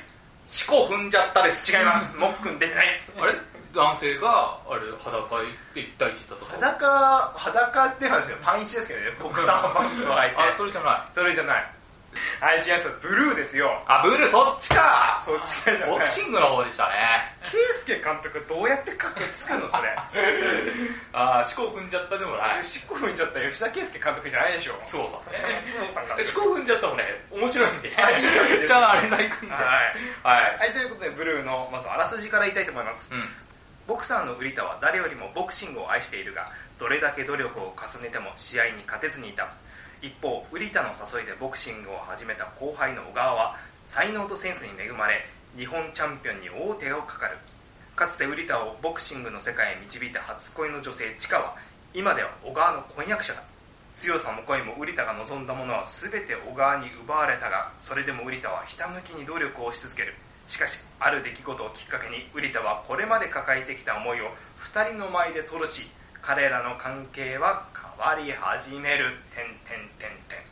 [0.48, 1.72] 四股踏んじゃったです。
[1.72, 2.18] 違います。
[2.18, 2.88] もっくん出てない。
[3.22, 3.34] あれ？
[3.76, 5.46] 男性が、あれ、裸で
[5.78, 6.46] 1対1だと。
[6.48, 6.58] か。
[6.58, 9.12] 裸裸って話よパンイチですけどね。
[9.22, 11.02] ボクサーパンツを履いてあ、それじゃない。
[11.14, 11.72] それじゃない。
[12.42, 12.90] はい違います。
[13.00, 13.70] ブルーですよ。
[13.86, 15.11] あ、ブルーそっちか
[15.88, 16.94] ボクシングの方でしたね。
[17.52, 19.90] ケイスケ監督どうやって格つくのそれ
[21.14, 22.64] あー、四股踏んじゃったでもない。
[22.64, 25.18] 四股踏んじゃった吉田圭介監督じゃないでしょそうさ。
[26.24, 27.92] 四股踏んじゃったもね、面白いんで。
[28.68, 29.56] じゃあ、あれないくんで。
[29.56, 29.64] はい
[30.24, 30.58] はい。
[30.58, 33.30] はいということでブルーのまずあらすじから言いたいと思いますうん。
[33.88, 39.52] ボクサーのウリタは誰よりもボクシングを愛しているがどれだけ努力を重ねても試合に勝てずにいた
[40.02, 43.58] 一方ウリタの誘いでボクシングを始めた後輩の小川は
[43.92, 45.20] 才能とセンスに恵まれ
[45.58, 47.38] 日本チャンピオンに王手をかかる。
[47.94, 51.58] かつてウリタをボクシングの世界へ導いた初恋の女性チカは
[51.94, 53.44] 今では小川の婚約者だ。
[53.98, 60.14] 強さも恋もウリタが望んだものは全て小川に奪われたがそれでもウリタはひたむきに努力をし続ける。
[60.48, 69.20] しかしある出来事をきっかけにウリタはこれまで抱えてきた思いを二人の前で吐露し彼らの関係は変わり始める。
[69.36, 70.51] 点点点点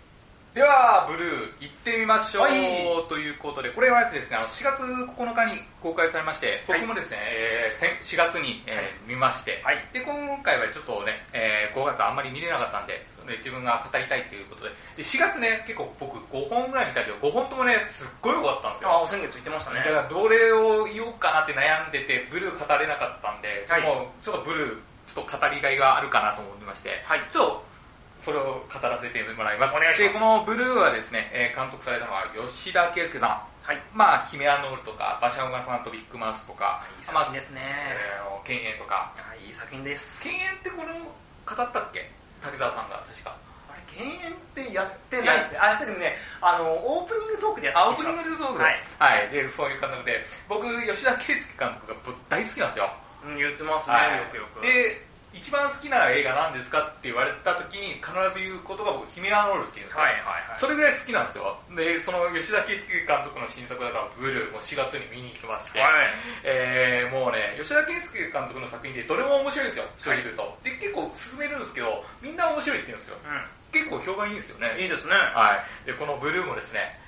[0.54, 2.44] では、ブルー、行ってみましょう。
[2.44, 3.06] はい。
[3.08, 6.82] ということで、これはですね、あの4月9日に公開されまして、はい。
[6.82, 9.78] 僕もですね、えー先4月に、えー見まして、はい。
[9.94, 18.90] で、今回はちょっとね、えー5月あんまり見れなかったんで、それで自分が語りたいということで、で4月ね、結構僕5本ぐらい見たけど、5本ともね、すっごい良かったんですよ。
[18.90, 19.86] ああ先月言ってましたね。
[19.86, 23.84] だからどれを言おうかなって悩んでて、ブルー語れなかったんで、はい。
[23.86, 27.22] もうちょっとブルー、ちょっと語りがいがあるかなと思いまして、はい。
[27.30, 27.69] ちょっと
[28.22, 29.76] それを語らせてもらいます。
[29.76, 33.30] お願いしますで、このブルーはですね、えー監督されたのは吉田圭介さん。
[33.70, 39.14] はいまあ、ヒメアノールとか、バシャウガさんとビッグマウスとか、いい作まあ品、ですね、えー、犬猿とか。
[39.18, 42.10] あいい作品です犬猿ってこれを語ったっけ？
[42.42, 43.36] 竹澤さんが確か。
[43.70, 48.64] あれ犬猿ってやってないですねあでもねあのオープニングトークでやってあ、オープニングトークで。
[48.64, 49.30] はい、はい。
[49.30, 52.90] で、そういう監督で、僕、吉田圭介監督がぶ大好きなんですよ。
[53.22, 60.04] うん言ってますね、はいよくよくで、一番好きな映画なんですかって言われた時に必ず言うことが僕、ヒメアノールって言うんですよ。
[60.04, 61.56] はいはいはいそれぐらい好きなんですよ。
[61.72, 66.12] で、その吉田圭介監督の新作だから、ブルーも4月に見に来まして、はい
[66.44, 70.58] えー、もうね、吉田圭介監督の作品でどれも面白いんですよ、正直言うと。
[70.64, 73.18] で、結構進めるんですけど、みんな面白いって言うんですよ。
[73.72, 74.74] 結構評判いいんですよね。
[74.76, 75.88] うんいいですねはい。
[75.88, 76.99] で、このブルーもですね、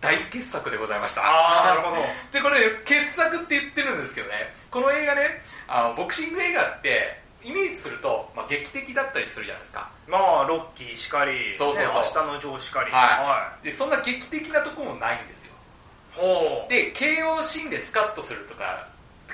[0.00, 1.22] 大傑作でございました。
[1.24, 9.90] あーなるほどで、これ、傑作って言ってるんですけどね、この映画ね、あの、ボクシング映画って、イメージすると、まあ、劇的だったりするじゃないですか。
[10.08, 13.64] まあロッキーしかりそうそうそうね明日のジョーしかりはい。
[13.64, 15.54] で、そんな劇的なとこもないんですよ。
[15.54, 16.70] いほう。
[16.70, 18.88] で、KO シーンでスカッとするとか、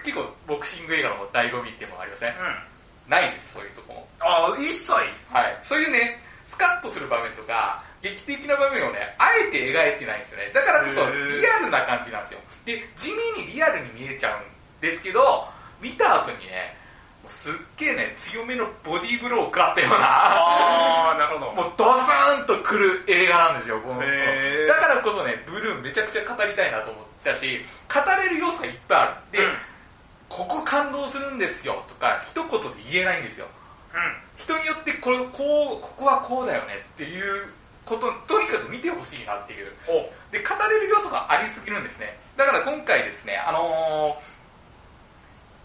[0.04, 3.10] 結構ボクシング映画の醍醐味ってもありません、うん。
[3.10, 4.08] ないです、そういうとこも。
[4.20, 4.92] ああ、一切。
[4.92, 5.58] はい。
[5.64, 7.82] そういうね、スカッとする場面とか、
[8.14, 10.50] 劇的な場面をね、あえて描いてないんですよね。
[10.54, 12.40] だからこそ、リアルな感じなんですよ。
[12.64, 15.48] で、地味にリアルに見えちゃうんですけど、
[15.80, 16.76] 見た後にね、
[17.28, 21.52] すっげえね、強めのボディーブローを食らったような、ああ、なるほど。
[21.52, 29.38] もうドスーンと来る映画なんですよ、このだからこそね、ブルーめちゃくちゃ語りたいなと思ったし、語れる要素がいっぱいある。
[29.38, 29.52] で、うん
[30.28, 33.46] ここ感動するんですよとか、一言で言えないんですよ。
[33.94, 34.16] うん。
[34.36, 37.48] 人によってこれ、こう、ここはこうだよねっていう
[37.86, 39.72] こと、とにかく見てほしいなっていう。
[39.86, 42.18] ほで、語れる要素がありすぎるんですね。
[42.36, 44.36] だから今回ですね、あのー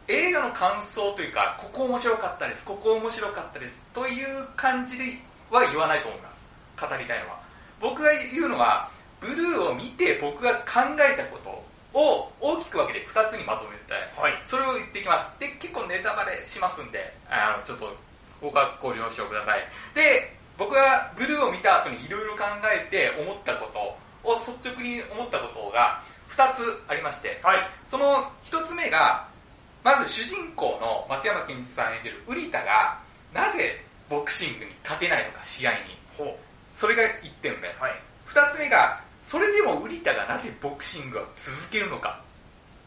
[0.08, 5.06] 映画の感想というか、ここ面白かったです、ここ面白かったです、という感じで
[5.50, 6.38] は言わないと思います。
[6.76, 7.40] 語りたいのは。
[7.80, 8.90] 僕が言うのは、
[9.22, 14.10] ブルーを見て僕が考えたことを大きく分けて2つにまとめたい。
[14.18, 14.22] う。
[14.22, 14.34] はい。
[14.48, 15.40] それを言っていきます。
[15.40, 17.96] で、結構ネタバレしますんで、あの、ちょっと、
[18.42, 19.62] ご確ご了承ください。
[19.94, 27.68] で、僕がブルーを見た後にいろいろ考えて思ったことを、率直に思ったことが2つありまして、はい。
[27.90, 29.26] その1つ目が、
[29.84, 32.96] まず主人公の松山ケンイチさん演じるウリタが、
[33.34, 35.98] なぜボクシングに勝てないのか、試合に。
[36.16, 36.38] ほ
[36.76, 37.68] それが1点目。
[37.68, 37.72] う。
[37.82, 37.98] はい。
[38.28, 42.22] 2つ目が、それでもウリタがなぜボクシングを続けるのか。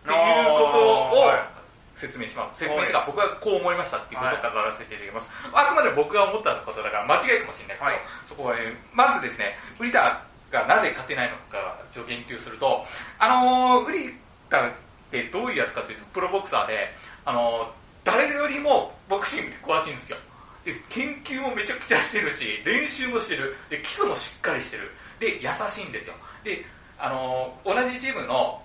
[0.04, 1.53] っていうことをはい
[1.94, 2.58] 説明します。
[2.60, 5.30] 説明というか僕はこう思いましたっていうことを語らせていただきます。
[5.52, 12.84] あくまで僕が思ったことだから間違いかもしれないけど、はいそこはね、まずですね、ウリタがなぜ勝てないのかちょっと言及すると、
[13.18, 14.14] あのー、ウリ
[14.50, 14.70] タっ
[15.10, 16.90] てどういうやつかというと、プロボクサーで、
[17.24, 17.66] あのー、
[18.04, 20.18] 誰よりもボクシングに詳しいんですよ。
[20.64, 23.56] で、研究もめちゃくちゃしてるし、練習もしてる。
[23.68, 24.90] で、基礎もしっかりしてる。
[25.20, 26.14] で、優しいんですよ。
[26.42, 26.64] で、
[26.98, 28.63] あのー同じチームの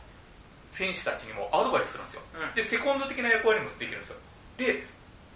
[0.72, 2.22] 選手たちにもアドバイスするんですよ。
[2.36, 4.16] うんで、セコンド的な役割もできるんですよ。
[4.58, 4.84] で、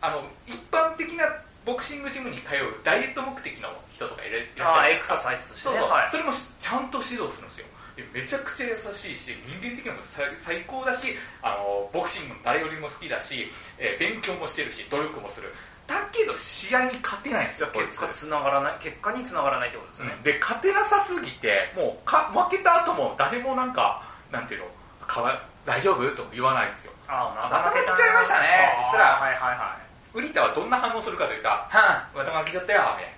[0.02, 1.26] あの、一般的な
[1.66, 5.80] ボクシングジムに通うダイエット目的の人とかいらっしああ、ゃるエクササイズとしてね。
[5.80, 6.10] そうそう、はい。
[6.12, 7.66] それもちゃんと指導するんですよ。
[7.96, 15.54] でめちゃくちゃ優しいし、人間的にも最最高だし、あの、ボクシングも誰よりも好きだし、えー勉強もしてるし、努力もする。
[15.86, 20.18] だけど試合に勝てないんですよ、結果つながらない、結果につながらないってことですね。
[20.24, 24.68] で、勝てなさすぎて、もうか、負けた後も誰もなんか、なんていうの、
[25.08, 26.04] かわ大丈夫？
[26.16, 26.94] とも言わないんですよ。
[27.08, 28.48] ああ、また負けちゃいましたね
[28.84, 30.18] そしたらはいはいはい。
[30.18, 33.14] ウリタはどんな反応するかというと、はぁ、また負けちゃったよ、みたい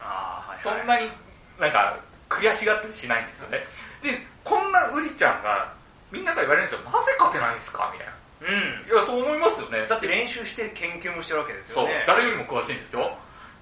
[0.00, 0.06] な。
[0.06, 0.62] ああ、はい、はい。
[0.62, 1.10] そんなに
[1.58, 1.96] なんか
[2.28, 3.64] 悔しがったりしないんですよね。
[4.02, 5.72] で、こんなウリちゃんが、
[6.10, 6.90] みんなが言われるんですよ。
[6.90, 7.90] なぜ勝てないんですか？
[7.92, 8.14] みたいな。
[8.40, 8.88] うん。
[8.88, 9.86] いや、そう思いますよね。
[9.86, 13.12] だって練習して研究もしてるわけですそうよね。、誰よりも詳しいんですよ。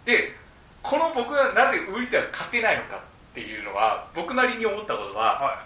[0.05, 0.33] で、
[0.83, 3.01] この僕がなぜウリタが勝てないのかっ
[3.35, 5.63] ていうのは、僕なりに思ったことは、は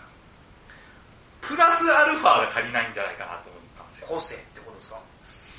[1.52, 4.02] プラスアルファが足りないんじゃないかなと思ったんですい。
[4.02, 4.08] よ。
[4.08, 4.96] 個性ってことですか？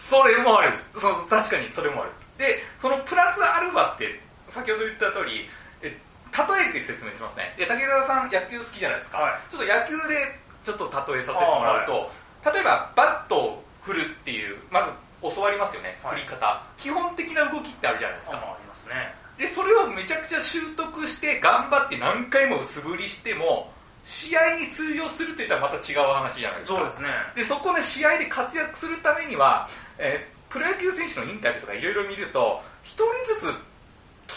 [0.09, 0.73] それもある。
[0.99, 2.11] そう確かにそれもある。
[2.37, 5.47] で、そのプラスアルファって、先ほど言った通り、
[5.81, 5.93] え
[6.33, 7.53] 例えて説明しますね。
[7.57, 9.19] で、武田さん野球好きじゃないですか。
[9.19, 12.09] はいちょっと野球でちょっと例えさせてもらうと、
[12.51, 14.89] 例えばバットを振るっていう、まず
[15.21, 16.63] 教わりますよね、はい振り方。
[16.77, 18.37] 基本的な動きってあるじゃないですか。
[18.37, 19.13] あありますね。
[19.37, 23.72] で、それをめちゃくちゃ習得して、頑張って何回も素振りしても、
[24.05, 26.77] 試合に通用するって言ったらまた違う話じゃないですか。
[26.77, 27.09] そうですね。
[27.35, 33.05] で、そこで試合で活躍するためには、えープロ野球選手のインタビューとかいろいろ見ると、一人
[33.41, 33.51] ず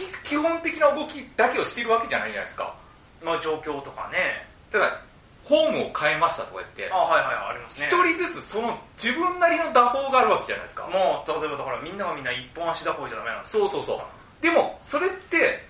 [0.00, 2.74] つき基本的な動きだけをしてるわけじゃないじゃないですか。
[3.22, 4.48] まあ状況とかね。
[4.72, 5.02] だから、
[5.44, 7.88] ホームを変えましたとか言ってあ、あはいはい、ありますね。
[7.92, 10.88] 一人ずつその自分なりの打法があるわけじゃないですか。
[10.88, 13.68] もう、例えばだからみんながみんな一本足打法じゃダメなんですよ。
[13.68, 14.02] そうそうそ
[14.40, 14.42] う。
[14.42, 15.65] でも、それって、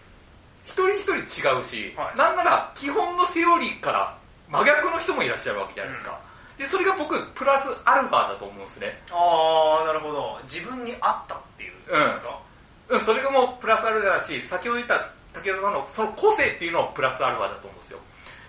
[0.66, 4.16] 一人一人違うし、はいなんなら基本のセオリーから
[4.50, 6.20] 真逆の人もいらっしゃるわけじゃないですか。
[6.59, 9.02] で、それが僕、プラスアルファだと思うんですね。
[9.11, 10.40] ああ、なるほど。
[10.44, 12.40] 自分に合ったっていうことですか、
[12.88, 14.94] うん、それがもうプラスアルファだし、先ほど言った
[15.35, 17.98] 武田さんのその個性っていうのもプラスアルファだと思うんですよ。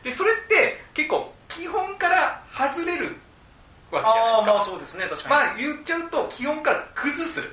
[0.04, 3.16] で、それって結構基本から外れる
[3.92, 4.54] わけじゃああ、ないですか。
[4.54, 5.30] まあそうですね、確かに。
[5.30, 7.40] まあ言っちゃうと基本から崩す。
[7.40, 7.46] うん。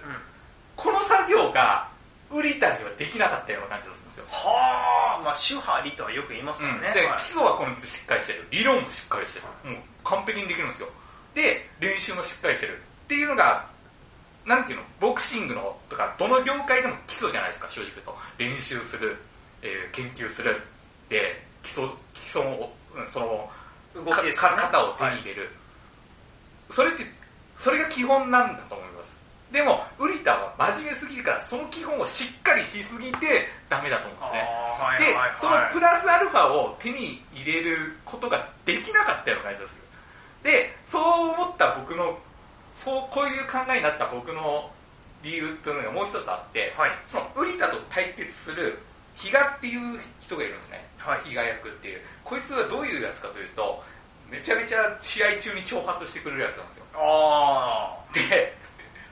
[0.76, 1.88] この作業が
[2.30, 4.26] ウリタにはできなかったような感じがすですよ。
[4.30, 6.94] はあ、まあ主派理とはよく言いますからね。
[6.94, 8.46] で、はい基礎はこのしっかりしてる。
[8.50, 9.74] 理論もしっかりしてる。
[9.74, 10.88] もう完璧にできるんですよ。
[11.34, 12.78] で、練習もしっかりしてる。
[12.78, 13.66] っていうのが、
[14.46, 18.16] なんていうの、ボクシングのとか、どの業界でも基礎じゃないですか、正直言うと。
[18.38, 19.16] 練習する、
[19.62, 20.60] えー研究する。
[21.08, 23.50] で、基礎、基礎を、うんその、
[24.10, 25.50] か動きねか型を手に入れる、
[26.70, 27.04] それって、
[27.58, 29.16] それが基本なんだと思います。
[29.54, 34.38] でも、ウリタは真面目すぎるから、その基本をしっかりしすぎてダメだと思うんで
[34.98, 35.14] すね。
[35.14, 39.82] でそのプラスアルファを手に入れることができなかったような感じがする。
[40.42, 42.18] で、そう思った僕の、
[42.82, 44.68] そう、こういう考えになった僕の
[45.22, 46.90] 理由というのがもう一つあって、はい。
[47.06, 48.76] そのウリタと対決する
[49.14, 50.84] 比嘉っていう人がいるんですね。
[50.98, 51.20] はい。
[51.28, 52.00] 比嘉役っていう。
[52.24, 53.84] こいつはどういうやつかというと、
[54.28, 56.84] めちゃめちゃ試合中に挑発してくれるやつなんですよ。
[56.98, 58.56] あで、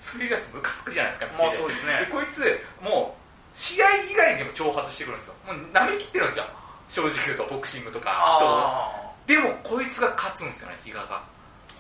[0.03, 1.39] そういうやつムカつくじゃないですか。
[1.39, 5.35] まあ見ててそうですねで、こいつ、もう、試合以外にも挑発してくるんですよ。
[5.47, 6.45] もう舐めきってるんですよ。
[6.89, 8.37] 正直言うと、ボクシングとかあ。
[8.37, 8.59] 人を。
[8.59, 11.17] あでも、こいつが勝つんですよね、比嘉が。
[11.17, 11.23] あ。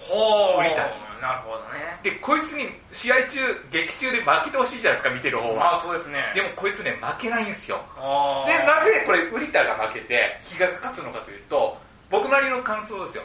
[0.02, 0.90] ほ売りたい
[1.22, 1.94] なるほどね。
[2.02, 3.38] で、こいつに試合中、
[3.70, 5.80] 劇中で負けてほしいじゃないですか、見てる方まあは。
[5.80, 6.32] そうですね。
[6.34, 7.78] でも、こいつね、負けないんですよ。
[7.96, 11.78] あで、なぜこれ、ウリタが負けて、比嘉が勝つのかというと、
[12.10, 13.22] 僕なりの感想ですよ。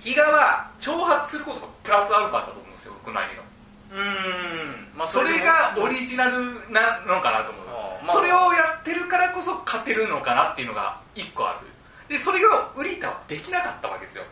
[0.00, 3.42] 比嘉は、挑発することがプラスアルファだと思うんですよ、僕なりの。
[3.90, 4.88] うーん。
[4.96, 7.66] まあそれがオリジナルなのかなと思う。
[8.04, 11.60] まあそれをやってるからこそ勝てるのかなっていうのが一個あ
[12.08, 12.16] る。
[12.16, 14.24] で、それがウリタはできなかったわけですよ。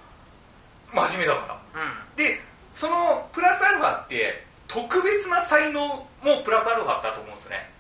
[0.93, 1.83] 真面目だから。
[1.83, 2.17] うん。
[2.17, 2.41] で、
[2.75, 5.81] そのプラスアルファって特別な才能
[6.23, 7.71] もプラスアルファだと思うんですね。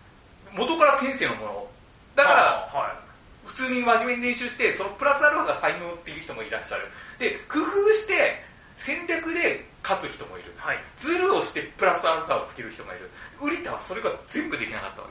[0.53, 1.67] 元から天性のもの。
[2.15, 2.97] だから、は
[3.45, 6.89] 普通に真面目に練習して、そのプラスアルファが才能っていう人もいらっしゃる。
[7.19, 8.43] で、工夫して
[8.77, 10.51] 戦略で勝つ人もいる。
[10.51, 10.59] い。
[10.59, 10.83] はい。
[10.99, 13.09] ズルをしてプラスアルファをつける人がいる。
[13.41, 15.09] ウリタはそれが全部できなかったわ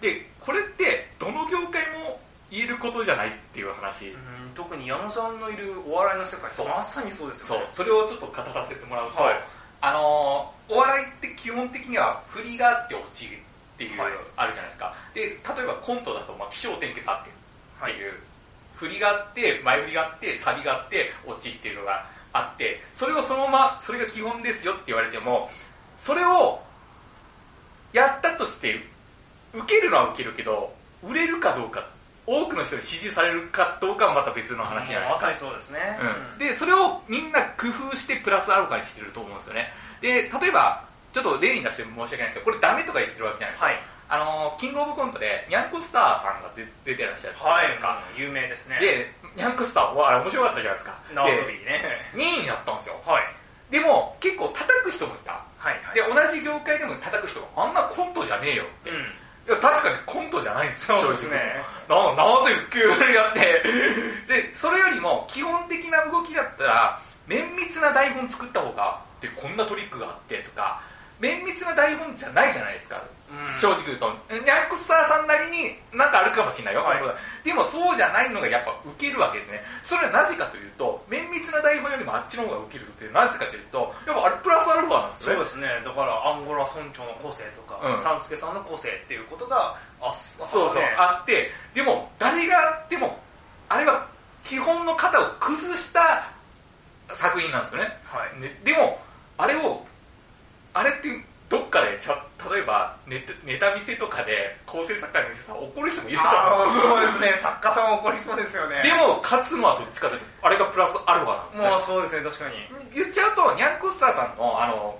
[0.00, 0.18] けで。
[0.18, 2.18] で、これってどの業界も
[2.50, 4.10] 言えることじゃないっていう話。
[4.10, 9.40] うん特に矢野さんのいるお笑いの世界まさにそうですよね。、そうそれをちょっと語らせてもらうと、はい
[9.80, 13.28] あのーお笑いって基本的には振りがあって落ちっ
[13.78, 14.94] ていう、はいあるじゃないですか。
[15.14, 17.30] で、例えばコントだと、まあ、気象点結あって
[17.78, 18.12] はいっていう、
[18.74, 25.50] 振りがあって、前振りがあって、サビがあって、落ちっていうのがあって、それをそのまま、それが基本ですよって言われても、
[25.98, 26.60] それを
[27.92, 28.80] やったとして、
[29.52, 31.86] 受けるのは受けるけど、売れるかどうか、
[32.26, 35.78] 多くの人に支持されるかどうかはまた別の話じゃないですかまそうですね。
[36.32, 39.72] うん、で、それをみんな工夫してプラスアルファにしてると思うんですよね。
[40.02, 43.66] で、例えば、ちょっと例に出して申し訳ないんですけど、これダメとか言ってるわけじゃないですか。
[43.66, 43.82] はい。
[44.10, 48.02] あのー、キングオブコントで、ニャンコスターさんが出出てらっしゃるじゃなはいいですか。。
[48.16, 48.78] 有名ですね。
[48.80, 50.98] で、ニャンコスターはあれ面白かったじゃないですか。
[51.14, 51.80] 縄跳で、びね。
[52.12, 52.98] 2位になったんですよ。
[53.06, 53.22] はい。
[53.70, 55.32] でも、結構叩く人もいた。
[55.62, 55.94] はいはい。
[55.94, 58.90] で、同じ業界でも叩く人が、あんなコントじゃねえよって。
[58.90, 58.96] うん。
[58.98, 61.62] いや、確かにコントじゃないんですよ、そうですね。
[61.88, 63.40] な、なぜ急にやって。
[64.26, 70.82] で、それよりも基本的な動きだったら、綿密な台本作った方が、で、こんなトリックがあってとか、
[71.20, 73.02] 綿密な台本じゃないじゃないですか。
[73.28, 74.08] うん正直言うと。
[74.32, 76.80] ニャンクスターさんなりになんかあるかもしれないよ。
[76.82, 77.02] はい
[77.44, 79.62] でもそうじゃないのがやっぱ受けるわけですね。
[79.84, 85.34] それはなぜかというと、綿密な台本よりもあっちの方が受けるってなぜかというと、やっぱあれプラスアルファなんですよね。
[85.34, 85.68] そうですね。
[85.84, 93.18] だから、アンゴラ村長の個性とか、うんサンスケさんの個性っていうことが、あ、そそうそう、ねあって、でも、誰が、でも、
[93.68, 94.06] あれは
[94.44, 96.30] 基本の型を崩した
[97.12, 97.98] 作品なんですよね。
[98.04, 98.40] はい。
[98.40, 98.98] ねでも、
[99.36, 99.84] あれを、
[100.78, 101.08] あれって
[101.48, 102.14] どっかでちゃ、
[102.52, 106.70] 例えばネタ、ネタ見せとかで構成作家に見せたら怒る人もいると思ああ、う。
[106.70, 107.32] そうですね。
[107.42, 108.82] 作家さんは怒りそうですよね。
[108.84, 111.68] でも、勝つのはどっちかというと、あれがプラスアルファなんですね。
[111.68, 112.54] もうそうですね、確かに。
[112.94, 114.98] 言っちゃうと、ニャンコスターさんのあの、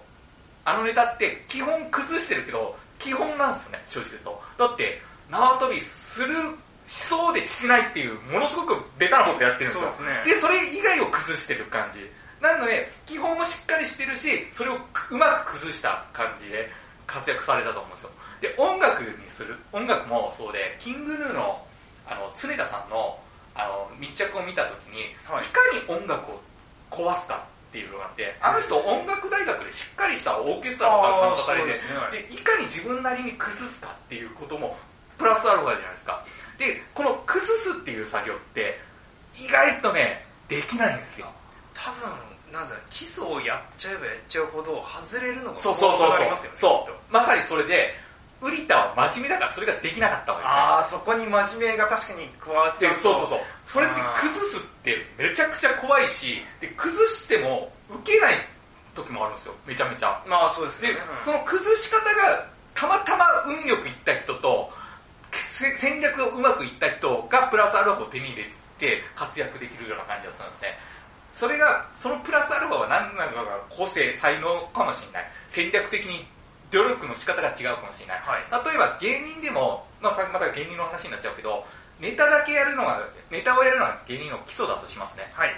[0.65, 4.43] あのネタって基本崩してるけど、基本なんですよね、正直言うと。
[4.67, 6.35] だって、縄跳びする、
[6.89, 9.93] しそうでしないっていう、ものすごくベタなことやってるんですよ。
[9.93, 12.11] そうですねで、それ以外を崩してる感じ。
[12.41, 14.77] なので、基本もしっかりしてるし、それを
[15.11, 16.71] うまく崩した感じで
[17.07, 18.11] 活躍されたと思うんですよ。
[18.41, 21.65] で、音楽にする、音楽もそうで、キングヌーの、
[22.07, 23.19] あの、常田さんの、
[23.55, 26.41] あの、密着を見たときに、はいいかに音楽を
[26.91, 34.77] 壊すかっていうのがあって、あの人音楽大学でしっかりしたオーケストラとか参加されて、ねはいでいかに自分なりに崩すかっていうことも
[35.19, 36.25] プラスアルファじゃないですか。
[36.57, 38.81] で、この崩すっていう作業って
[39.37, 41.27] 意外とね、できないんですよ。
[41.79, 46.59] 多分、なんだろう基礎をやっちゃえばやっちゃうほど、外れるのがそうそうそうそう怖くなりますよね。
[46.61, 47.13] そう。
[47.13, 47.95] まさにそれで、
[48.41, 50.47] ウリタは真面目だからそれができなかったわけ。
[50.47, 52.97] ああ、そこに真面目が確かに加わっちゃうと。
[52.97, 53.41] でそうそうそう。
[53.67, 58.35] それって崩すってめちゃくちゃ怖いし、で崩しても受けない
[58.95, 59.55] 時もあるんですよ。
[59.67, 60.23] めちゃめちゃ。
[60.27, 60.93] まあそうですね。
[60.93, 64.71] で、うんその崩し方がたまたま運よくいった人と、
[65.33, 68.45] せ戦略がうまくいった人がプラスアルファを手に入れ
[68.79, 70.79] て活躍できるような感じがするんですね。
[71.39, 75.31] それが、そのプラスアルファは何なのかが個性、才能かもしれない。
[75.49, 76.27] 戦略的に
[76.71, 78.21] 努力の仕方が違うかもしれない。
[78.21, 78.65] はい。
[78.67, 81.65] 例えば芸人でも、まあ、さまた芸人の話になっちゃうけど、
[82.01, 83.01] ネタだけやるのが、
[83.31, 85.31] ネタをやるのが芸人の基礎だとしますね。
[85.35, 85.55] はい。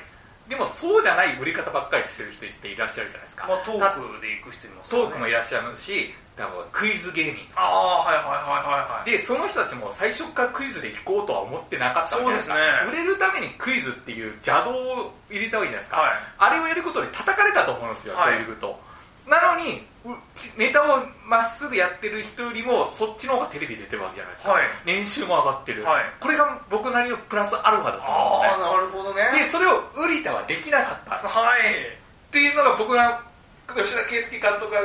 [0.49, 3.47] でもそうじゃない売り方ばっかりしてる人っていらっしゃるじゃないですか。
[3.47, 7.37] まあトークで行く人いますよねトークもいらっしゃるし、多分クイズ芸人。
[7.55, 9.11] ああ、はいはいはいはいはい。
[9.11, 12.55] で、その人たちも最初からクイズで聞こうとは思ってなかったわけですか。
[12.57, 16.01] そうですね売れるためにクイズっていう邪道を入れたわけじゃないですか。
[16.01, 18.81] はいあれをやることで叩かれたと思うんですよ、はい正直言うと。
[19.29, 20.17] なのに、う
[20.57, 24.53] ネタをまっすぐやってる人よりも、そっちの方がテレビ出てるわけじゃないですか。
[24.53, 25.85] はい年収も上がってる。
[25.85, 29.23] はいこれが僕なりのプラスアルファだと思ああ、うんなるほどね。
[29.23, 29.45] ですね。
[29.45, 31.29] で、それをウリタはできなかった。
[31.29, 31.61] はい。
[31.61, 33.21] っていうのが僕が、
[33.77, 34.81] 吉田圭佑監督が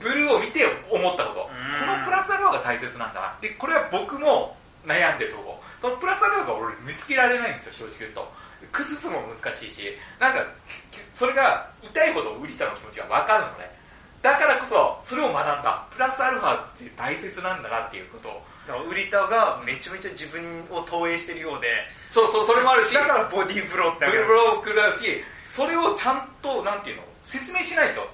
[0.00, 1.40] ブルーを見て思ったこと。
[1.40, 3.36] こうんのプラスアルファが大切なんだな。
[3.40, 5.60] で、これは僕も悩んでるとこ。
[5.80, 8.32] そのプラスアルファが俺見つけられないんですよ、正直言うと。
[8.72, 10.44] 崩すのも難しいし、なんか、
[10.90, 13.70] きそれが痛いほどウリタの気持ちがわかるのね。
[14.22, 15.86] だからこそ、それを学んだ。
[15.90, 18.42] プラスアルファって大切なんだなっていうことを。
[18.66, 21.68] だからウリタがめちゃめちゃ自分を投影してるようで、
[22.10, 28.08] そうそう、それもあるし、だからボディーブローってブロークだし、それをちゃんと、なんていうの、説明しないですよ。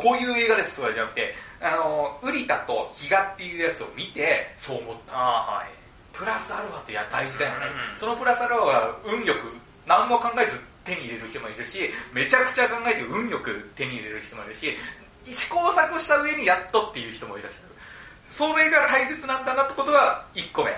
[0.00, 5.12] こういう映画ですとかじゃなくて、あの、ウリタとヒガっていうやつを見て、そう思った。
[5.12, 5.68] ああ、はい。
[6.12, 7.66] プラスアルファっていや大事だよね。
[7.92, 9.52] うんそのプラスアルファが運よく、
[9.86, 14.72] 何も考えず手に入れる人もいるし、めちゃくちゃ考えて運よく手に入れる人もいるし、
[15.28, 17.68] 試行錯誤した上にやっとっていう人もいらっしゃる。
[18.24, 20.70] それが大切なんだなってことが1個目。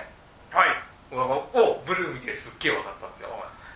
[0.51, 1.15] はい。
[1.15, 3.29] をブルー見てすっげえ分かったんですよ。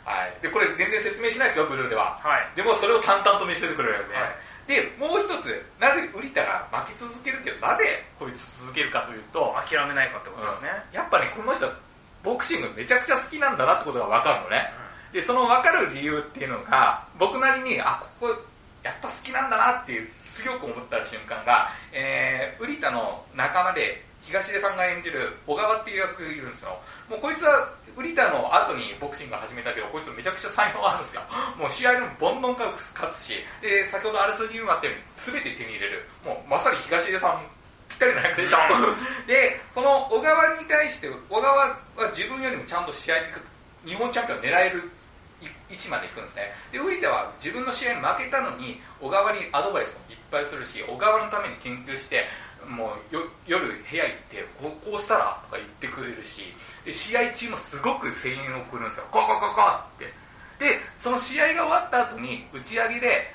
[0.03, 0.41] はい。
[0.41, 2.19] で、これ全然説明しないですよ、ブルーでは。
[2.21, 2.55] はい。
[2.55, 4.15] でもそれを淡々と見せてくれるよね。
[4.15, 10.69] はいで、もう一つ、なぜウリタが負け続けるけど、なぜこいつ続けるかというと、諦めないかってことですね。
[10.91, 11.71] やっぱね、この人、
[12.21, 14.69] ボクシングめちゃくちゃ好きなんだなってことが分かるのね。
[15.13, 18.41] で、その分かる理由っていうのが、僕なりに、あ、ここ、
[18.83, 20.07] やっぱ好きなんだなっていう、
[20.43, 26.75] 強く思った瞬間が、えー、ウリタの仲間で、東出さんが演じる小川っていう役いるんですよ。
[27.09, 31.23] もうこいつは、ウリタの後にボクシング始めたけど、こいつめちゃくちゃ才能があるんですよ。
[31.57, 36.03] もう試合でもボンボン勝つし、で、先ほどあらすじにもあったように、全て手に入れる。
[36.27, 37.47] もうまさに東出さん
[37.87, 38.57] ぴったりな役でしょ。
[39.25, 41.79] で、この小川に対して、小川は
[42.11, 43.41] 自分よりもちゃんと試合に行く、
[43.87, 44.91] 日本チャンピオンを狙える
[45.69, 46.53] 位置まで行くんですね。
[46.71, 52.25] で、ウリタは自分の試合に負けたのに、小川にアドバイスもいっぱいするし、小川のために研究して、
[52.65, 56.53] もうよ夜部屋行ってこう、こうしたらとか言ってくれるし、
[56.85, 59.05] で試合中もすごく声援を送るんですよ。
[59.11, 60.05] ゴーゴーゴーゴーって。
[60.59, 63.33] で、その試合が終わった後に、打ち上げで、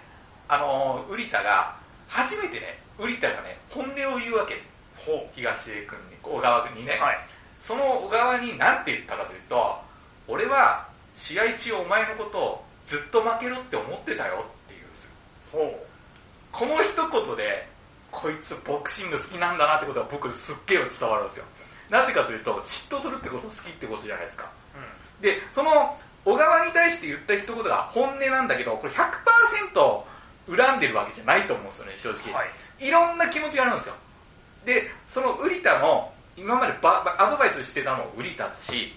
[0.48, 1.74] あのー、ウリタが、
[2.08, 4.60] 初めてね、ウリタがね、本音を言うわけ。
[4.96, 6.98] ほ東出君に、小川君にね。
[7.00, 7.02] う。
[7.02, 7.18] はい。
[7.62, 9.80] その小川に何て言ったかというと、
[10.26, 15.08] 俺は試合中お前のことをずっと負けろって思ってたよっていうんです。
[15.52, 15.86] ほ
[16.50, 17.68] この一言で、
[18.12, 21.44] こいつボクシング好きなんだなってことが僕すっげえ伝わるんですよ。
[21.90, 24.50] なぜかというと、嫉妬するってこと好きってことじゃないですか。
[24.76, 24.78] う。
[24.78, 25.22] うん。
[25.22, 30.04] で、その小川に対して言った一言が本音なんだけど、これ100%
[30.56, 32.34] 恨んでるわけじゃないと思うんですよね、正直。
[32.34, 32.86] はい。
[32.86, 33.94] いろんな気持ちがあるんですよ。
[34.64, 38.96] で、そのウリタの、今までババアドバイスしてたのもウリタだし、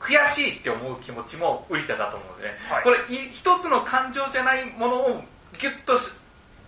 [0.00, 2.58] 悔しいって思う気持ちもウリタだと思うんですね。
[2.70, 5.22] はいこれ、い一つの感情じゃないものを
[5.58, 6.10] ギュッとし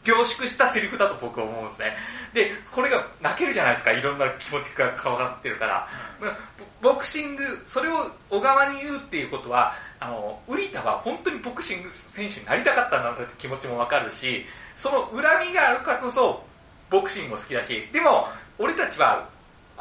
[0.05, 1.96] 凝縮したセリフだと僕は思うんですね。
[2.32, 5.88] で、これが泣けるじゃないですか、いろんな気持ちが変わってるから。
[6.80, 14.46] ボボクシング、それを小川に言うっていうことは、あの、ウリタは本当にボクシング選手になりたかったんだなって気持ちもわかるし、
[14.76, 16.42] その恨みがあるからこそ、
[16.88, 18.28] ボクシングも好きだし、でも、
[18.59, 19.28] 俺たちは、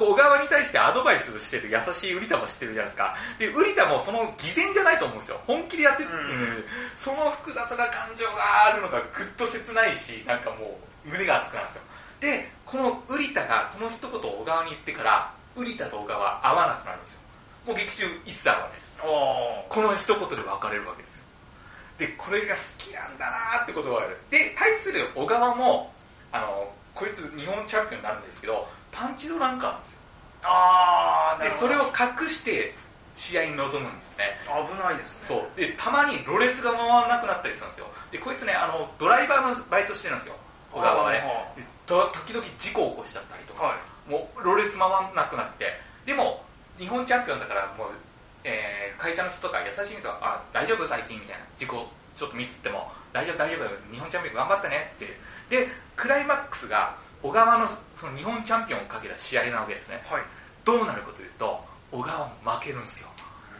[0.05, 3.15] 小川に対してアドバイスしてる優しいウリタも知ってるじゃないですか。
[3.37, 5.39] で、ウリタもその偽善じゃないと思うんですよ。
[5.45, 6.09] 本気でやってる。
[6.09, 6.19] うんう
[6.59, 6.63] ん
[6.97, 11.81] その複雑な感情があるのがぐっと切ないし、なんかもう胸が熱くなるんですよ。
[12.19, 17.19] で、このウリタがこの一言を小川に言ってから、ウリタと小川は会わなくなるんですよ。
[17.67, 18.97] もう劇中一切会わないです。
[19.03, 21.23] おこの一言で別れるわけですよ。
[21.99, 24.17] で、これが好きなんだなーってことがある。
[24.29, 25.91] で、対する小川も、
[26.31, 29.99] あの、こいつ日本チャンピオンになるんですけど、パンチドランカーなんですよ。
[30.43, 31.73] あー、なるで、ほど。
[31.73, 32.73] それを隠して
[33.15, 34.39] 試合に臨むんですね。
[34.47, 35.25] 危ないですね。
[35.27, 35.59] そう。
[35.59, 37.87] で、たまにろれつが回らなくなったりするんですよ。
[38.11, 40.35] で、こいつね、あの、ドライバーのバイトしてるんですよ。
[40.71, 41.23] 小川はね。
[41.85, 44.09] 時々事故を起こしちゃったりとか、はい。
[44.09, 45.65] もう、ろれつ回らなくなって、
[46.05, 46.45] でも、
[46.77, 47.87] 日本チャンピオンだから、もう、
[48.43, 50.15] えー、会社の人とか優しいんですよ。
[50.21, 51.45] あ、大丈夫最近みたいな。
[51.57, 55.05] 事故、ちょっとミスっても、大丈夫大丈夫、日本チャンピオン頑張ったねって。
[55.49, 60.01] で、クライマックスが、小川の、その日本チャンピオンをかけた試合なわけですね。
[60.09, 60.23] はい。
[60.63, 61.59] どうなるかというと、
[61.91, 63.09] 小川も負けるんですよ。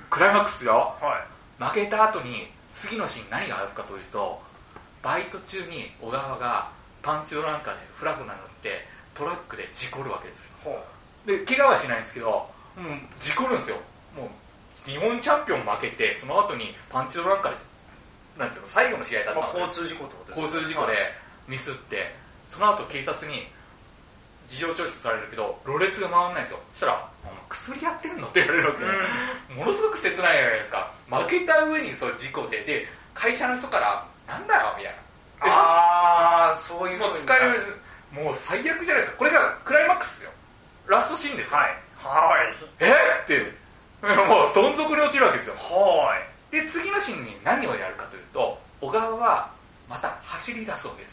[0.10, 0.96] クライマックスよ。
[1.02, 1.26] は
[1.60, 1.64] い。
[1.64, 4.42] 負けた後に、次のシーン何があるかというと、
[5.02, 6.70] バイト中に小川が
[7.02, 10.54] パンチドランカーでフラグが乗って、トラックで事故るわけですよ。
[10.64, 10.80] ほ
[11.26, 13.76] で、怪我はしないんですけど、もう事故るんですよ。
[14.16, 17.58] もう、日本チャンピオン負けて、その後にパンチドランカーで
[18.40, 20.94] なんていうの、最後の試合だったまあ、ので交通事故ってことです交通事故で
[21.48, 22.16] ミスって、
[22.52, 23.48] その後警察に
[24.48, 26.60] 事情聴取されるけど、ろれつが回んないんですよ。
[26.74, 28.92] そしたら、お前薬やってんのって言われるわけね。
[29.56, 30.92] ものすごく切ないじゃないですか。
[31.10, 35.00] 負けた上にそう事故で、で、会社の人から、なんだよ、みたいな。
[35.46, 37.62] でああそういうもう使える、
[38.12, 39.18] もう最悪じゃないですか。
[39.20, 40.32] これがクライマックスですよ。
[40.88, 41.58] ラストシーンですよ。
[41.58, 41.68] はい
[42.00, 42.94] はいえ？
[43.24, 43.44] って、
[44.02, 45.56] もうどん底に落ちるわけですよ。
[45.56, 46.18] は
[46.52, 49.50] いで、次のシーンに何をやるかというと、小川は
[49.88, 51.09] また走り出すわけで。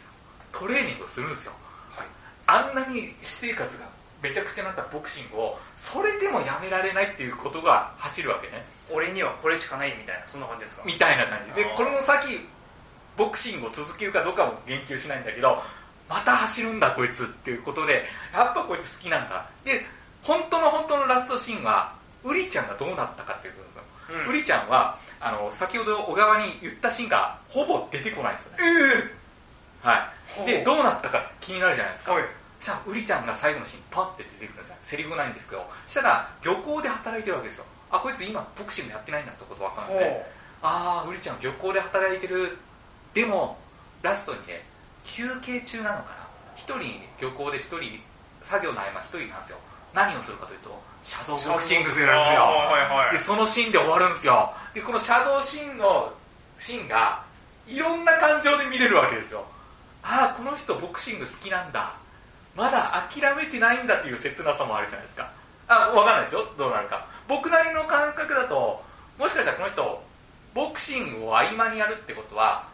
[0.59, 1.53] トレーニングをするんですよ。
[1.91, 2.07] はい
[2.47, 3.85] あんなに私生活が
[4.23, 8.65] めちゃくちゃになったボクシングを、それでもやめられないっていうことが走るわけね。
[8.91, 10.83] 俺にはこれしかないみたいなそんな感じですか？
[10.87, 11.53] みたいな感じ。
[11.53, 12.41] でこの先、
[13.17, 15.63] ボクシングを続けるかどうかも言及しないんだけど、
[16.09, 19.45] また走るんだこいつっていうことで、やっぱこいつ好きなんだ。
[19.65, 19.85] で、
[20.23, 21.93] 本当の本当のラストシーンは、
[22.25, 23.83] ウリちゃんがどうなったかっていうことですよ。
[24.25, 28.59] うんウリちゃんは、あの、先ほど小川に言ったシーンがほぼ出てこないんですよね。
[29.83, 30.16] はい。
[30.45, 32.13] で、どうなったか気になるじゃないですか。
[32.13, 32.25] はい
[32.59, 34.77] じゃあ、ウリちゃんが最後のシーンパッて出てくるんですよ。
[34.83, 37.65] セリフないんですけど、したら、漁港で働いてるわけですよ。
[37.91, 40.27] あ、こいつ今ボクシングやってないんだってこと分かるんですね。
[40.63, 42.59] あー、ウリちゃん漁港で働いてる。
[43.15, 43.57] でも、
[44.03, 44.65] ラストにね、
[45.05, 46.27] 休憩中なのかな。
[46.57, 48.01] 一人、漁港で一人、
[48.43, 49.59] 作業の合間一人なんですよ。
[49.95, 52.41] 何をするかというと、シャドーボクシングするんですよ。
[52.43, 54.53] はいはいで、そのシーンで終わるんですよ。
[54.75, 56.13] で、このシャドーシーンの
[56.59, 57.23] シーンが、
[57.69, 59.47] いろんな感情で見れるわけですよ。
[60.09, 61.93] ああ、この人ボクシング好きなんだ。
[62.55, 65.31] まだ諦めてないんだっていう切なさもあるじゃないですか。
[65.67, 66.49] あ、わかんないですよ。
[66.57, 67.05] どうなるか。
[67.29, 68.83] 僕なりの感覚だと、
[69.19, 70.03] もしかしたらこの人、
[70.55, 72.69] ボクシングを合間にやるってことは、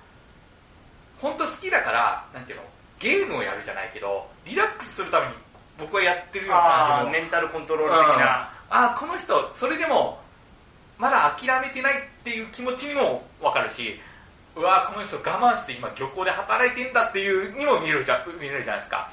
[1.20, 2.64] 本当好きだから、なんていうの、
[2.99, 5.33] ゲームをやるじゃないけど、リラックスするために
[5.78, 10.20] 僕はやってるようなあ感じメンタルコントロール的な、あこの人、それでも、
[10.99, 13.99] まだ諦めてないっていう気持ちにもわかるし、
[14.55, 19.11] うわこの人我慢して今漁港で働いてんだっていうにも見えるじゃ見えるじゃないですか。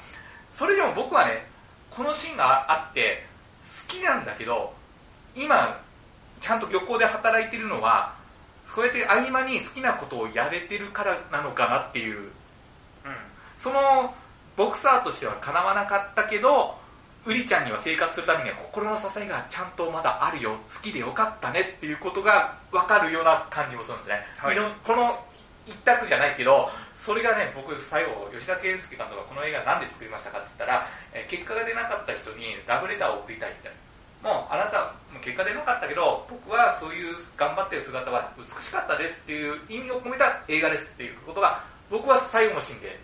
[0.56, 1.46] それでも僕はね、
[1.90, 3.26] このシーンがあって、
[3.88, 4.72] 好きなんだけど、
[5.34, 5.80] 今、
[6.40, 8.14] ちゃんと漁港で働いてるのは、
[8.74, 12.30] そうやって合間に好きなことをやれてるからなのかなっていううん
[13.58, 14.14] その
[14.56, 16.78] ボクサーとしてはかなわなかったけど、
[17.24, 24.20] ウリちゃんには生活するためには心の支えがちゃんとまだあるよ、好きでよかったねっていうことが分かるような感じもするんですね。
[24.38, 25.18] はいこの
[25.70, 33.70] 一択じゃないけど、それがね、僕最後、吉田圭介監督がこの映画なんで作りましたかって言ったら、えー結果が出なかった人にラブレターを送りたいって。
[34.22, 34.92] もうあなた、
[35.22, 43.00] 結果出なかったけど、僕はそういう頑張ってる姿は美しかったですっていう意味を込めた映画ですっていうことが、僕は最後のシーンで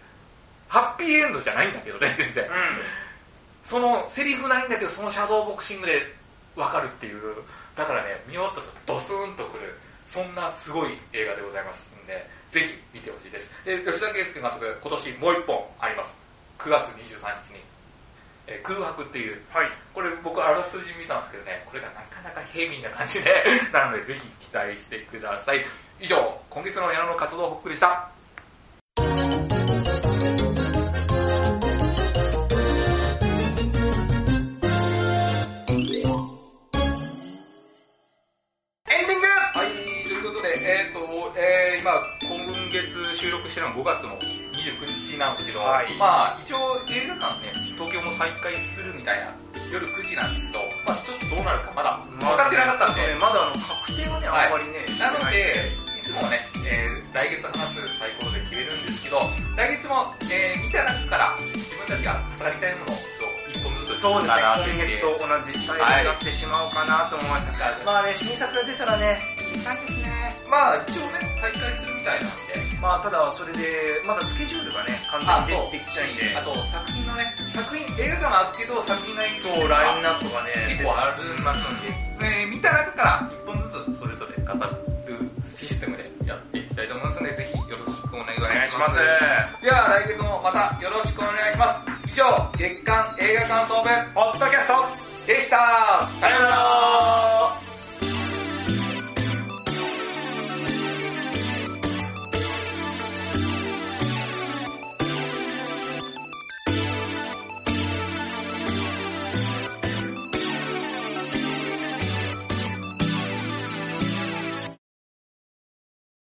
[0.69, 2.45] ハッピーエンドじゃないんだけどね、全然。
[3.65, 6.03] その、セリフないんだけど、そのシャドーボクシングで
[6.55, 7.35] わかるっていう。
[7.75, 13.51] だからね、見終わったとドスーンとくる、そんなすごい映画でございますんで、ぜひ見てほしいです。
[13.65, 16.19] で、吉田圭介監督、今年もう一本あります。
[16.59, 17.61] 9月23日に。
[18.47, 23.33] えー空白っていう、はいこれ僕あらすじ見たんですけどね、これがなかなかヘビーな感じで、
[23.73, 25.65] なのでぜひ期待してください。
[25.99, 26.17] 以上、
[26.51, 28.09] 今月の矢野の活動報告でした。
[43.27, 44.15] 収録してるのは5月の
[44.55, 45.91] 29日なんですけど、はい。
[45.99, 49.35] まあ、一応映画館ね、東京も再開するみたいな、
[49.67, 54.47] 夜9時なんですけど、まあちょっとどうなるかまだ分かってなかったんで、まだあの確定はね、はい。
[54.47, 56.39] あんまりね、なので、いつもね、
[56.71, 59.19] えー、来月話すサイコロで決めるんですけど、
[59.59, 63.03] 来月も、えー、見た中から自分たちが語りたいものを
[63.51, 67.75] 一本ずつそうですね、今月と同じスタイルになってしまおうかなと思いました。
[67.75, 69.19] はいまあね、新作が出たらね、
[69.51, 70.07] いい感じですね。
[70.47, 72.46] まあ、一応ね、再開するみたいなんで、
[72.81, 84.71] まあただそれで、まだスケジュールがね、完全に出てきちゃうんで、あと作品のね、作品、映画館はあるけど、作品がそう、ラインナップがね、結構ありますんで、えー見た中から一本ずつそれぞれ語る
[85.57, 88.97] システムでやっていきたいと思いますので、ぜひよろしくお願いしおます。
[89.63, 91.87] では来月もまたよろしくお願いします。
[92.07, 92.25] 以上、
[92.57, 95.57] 月間映画感想文ポッドキャストでした。
[96.21, 97.66] さようなら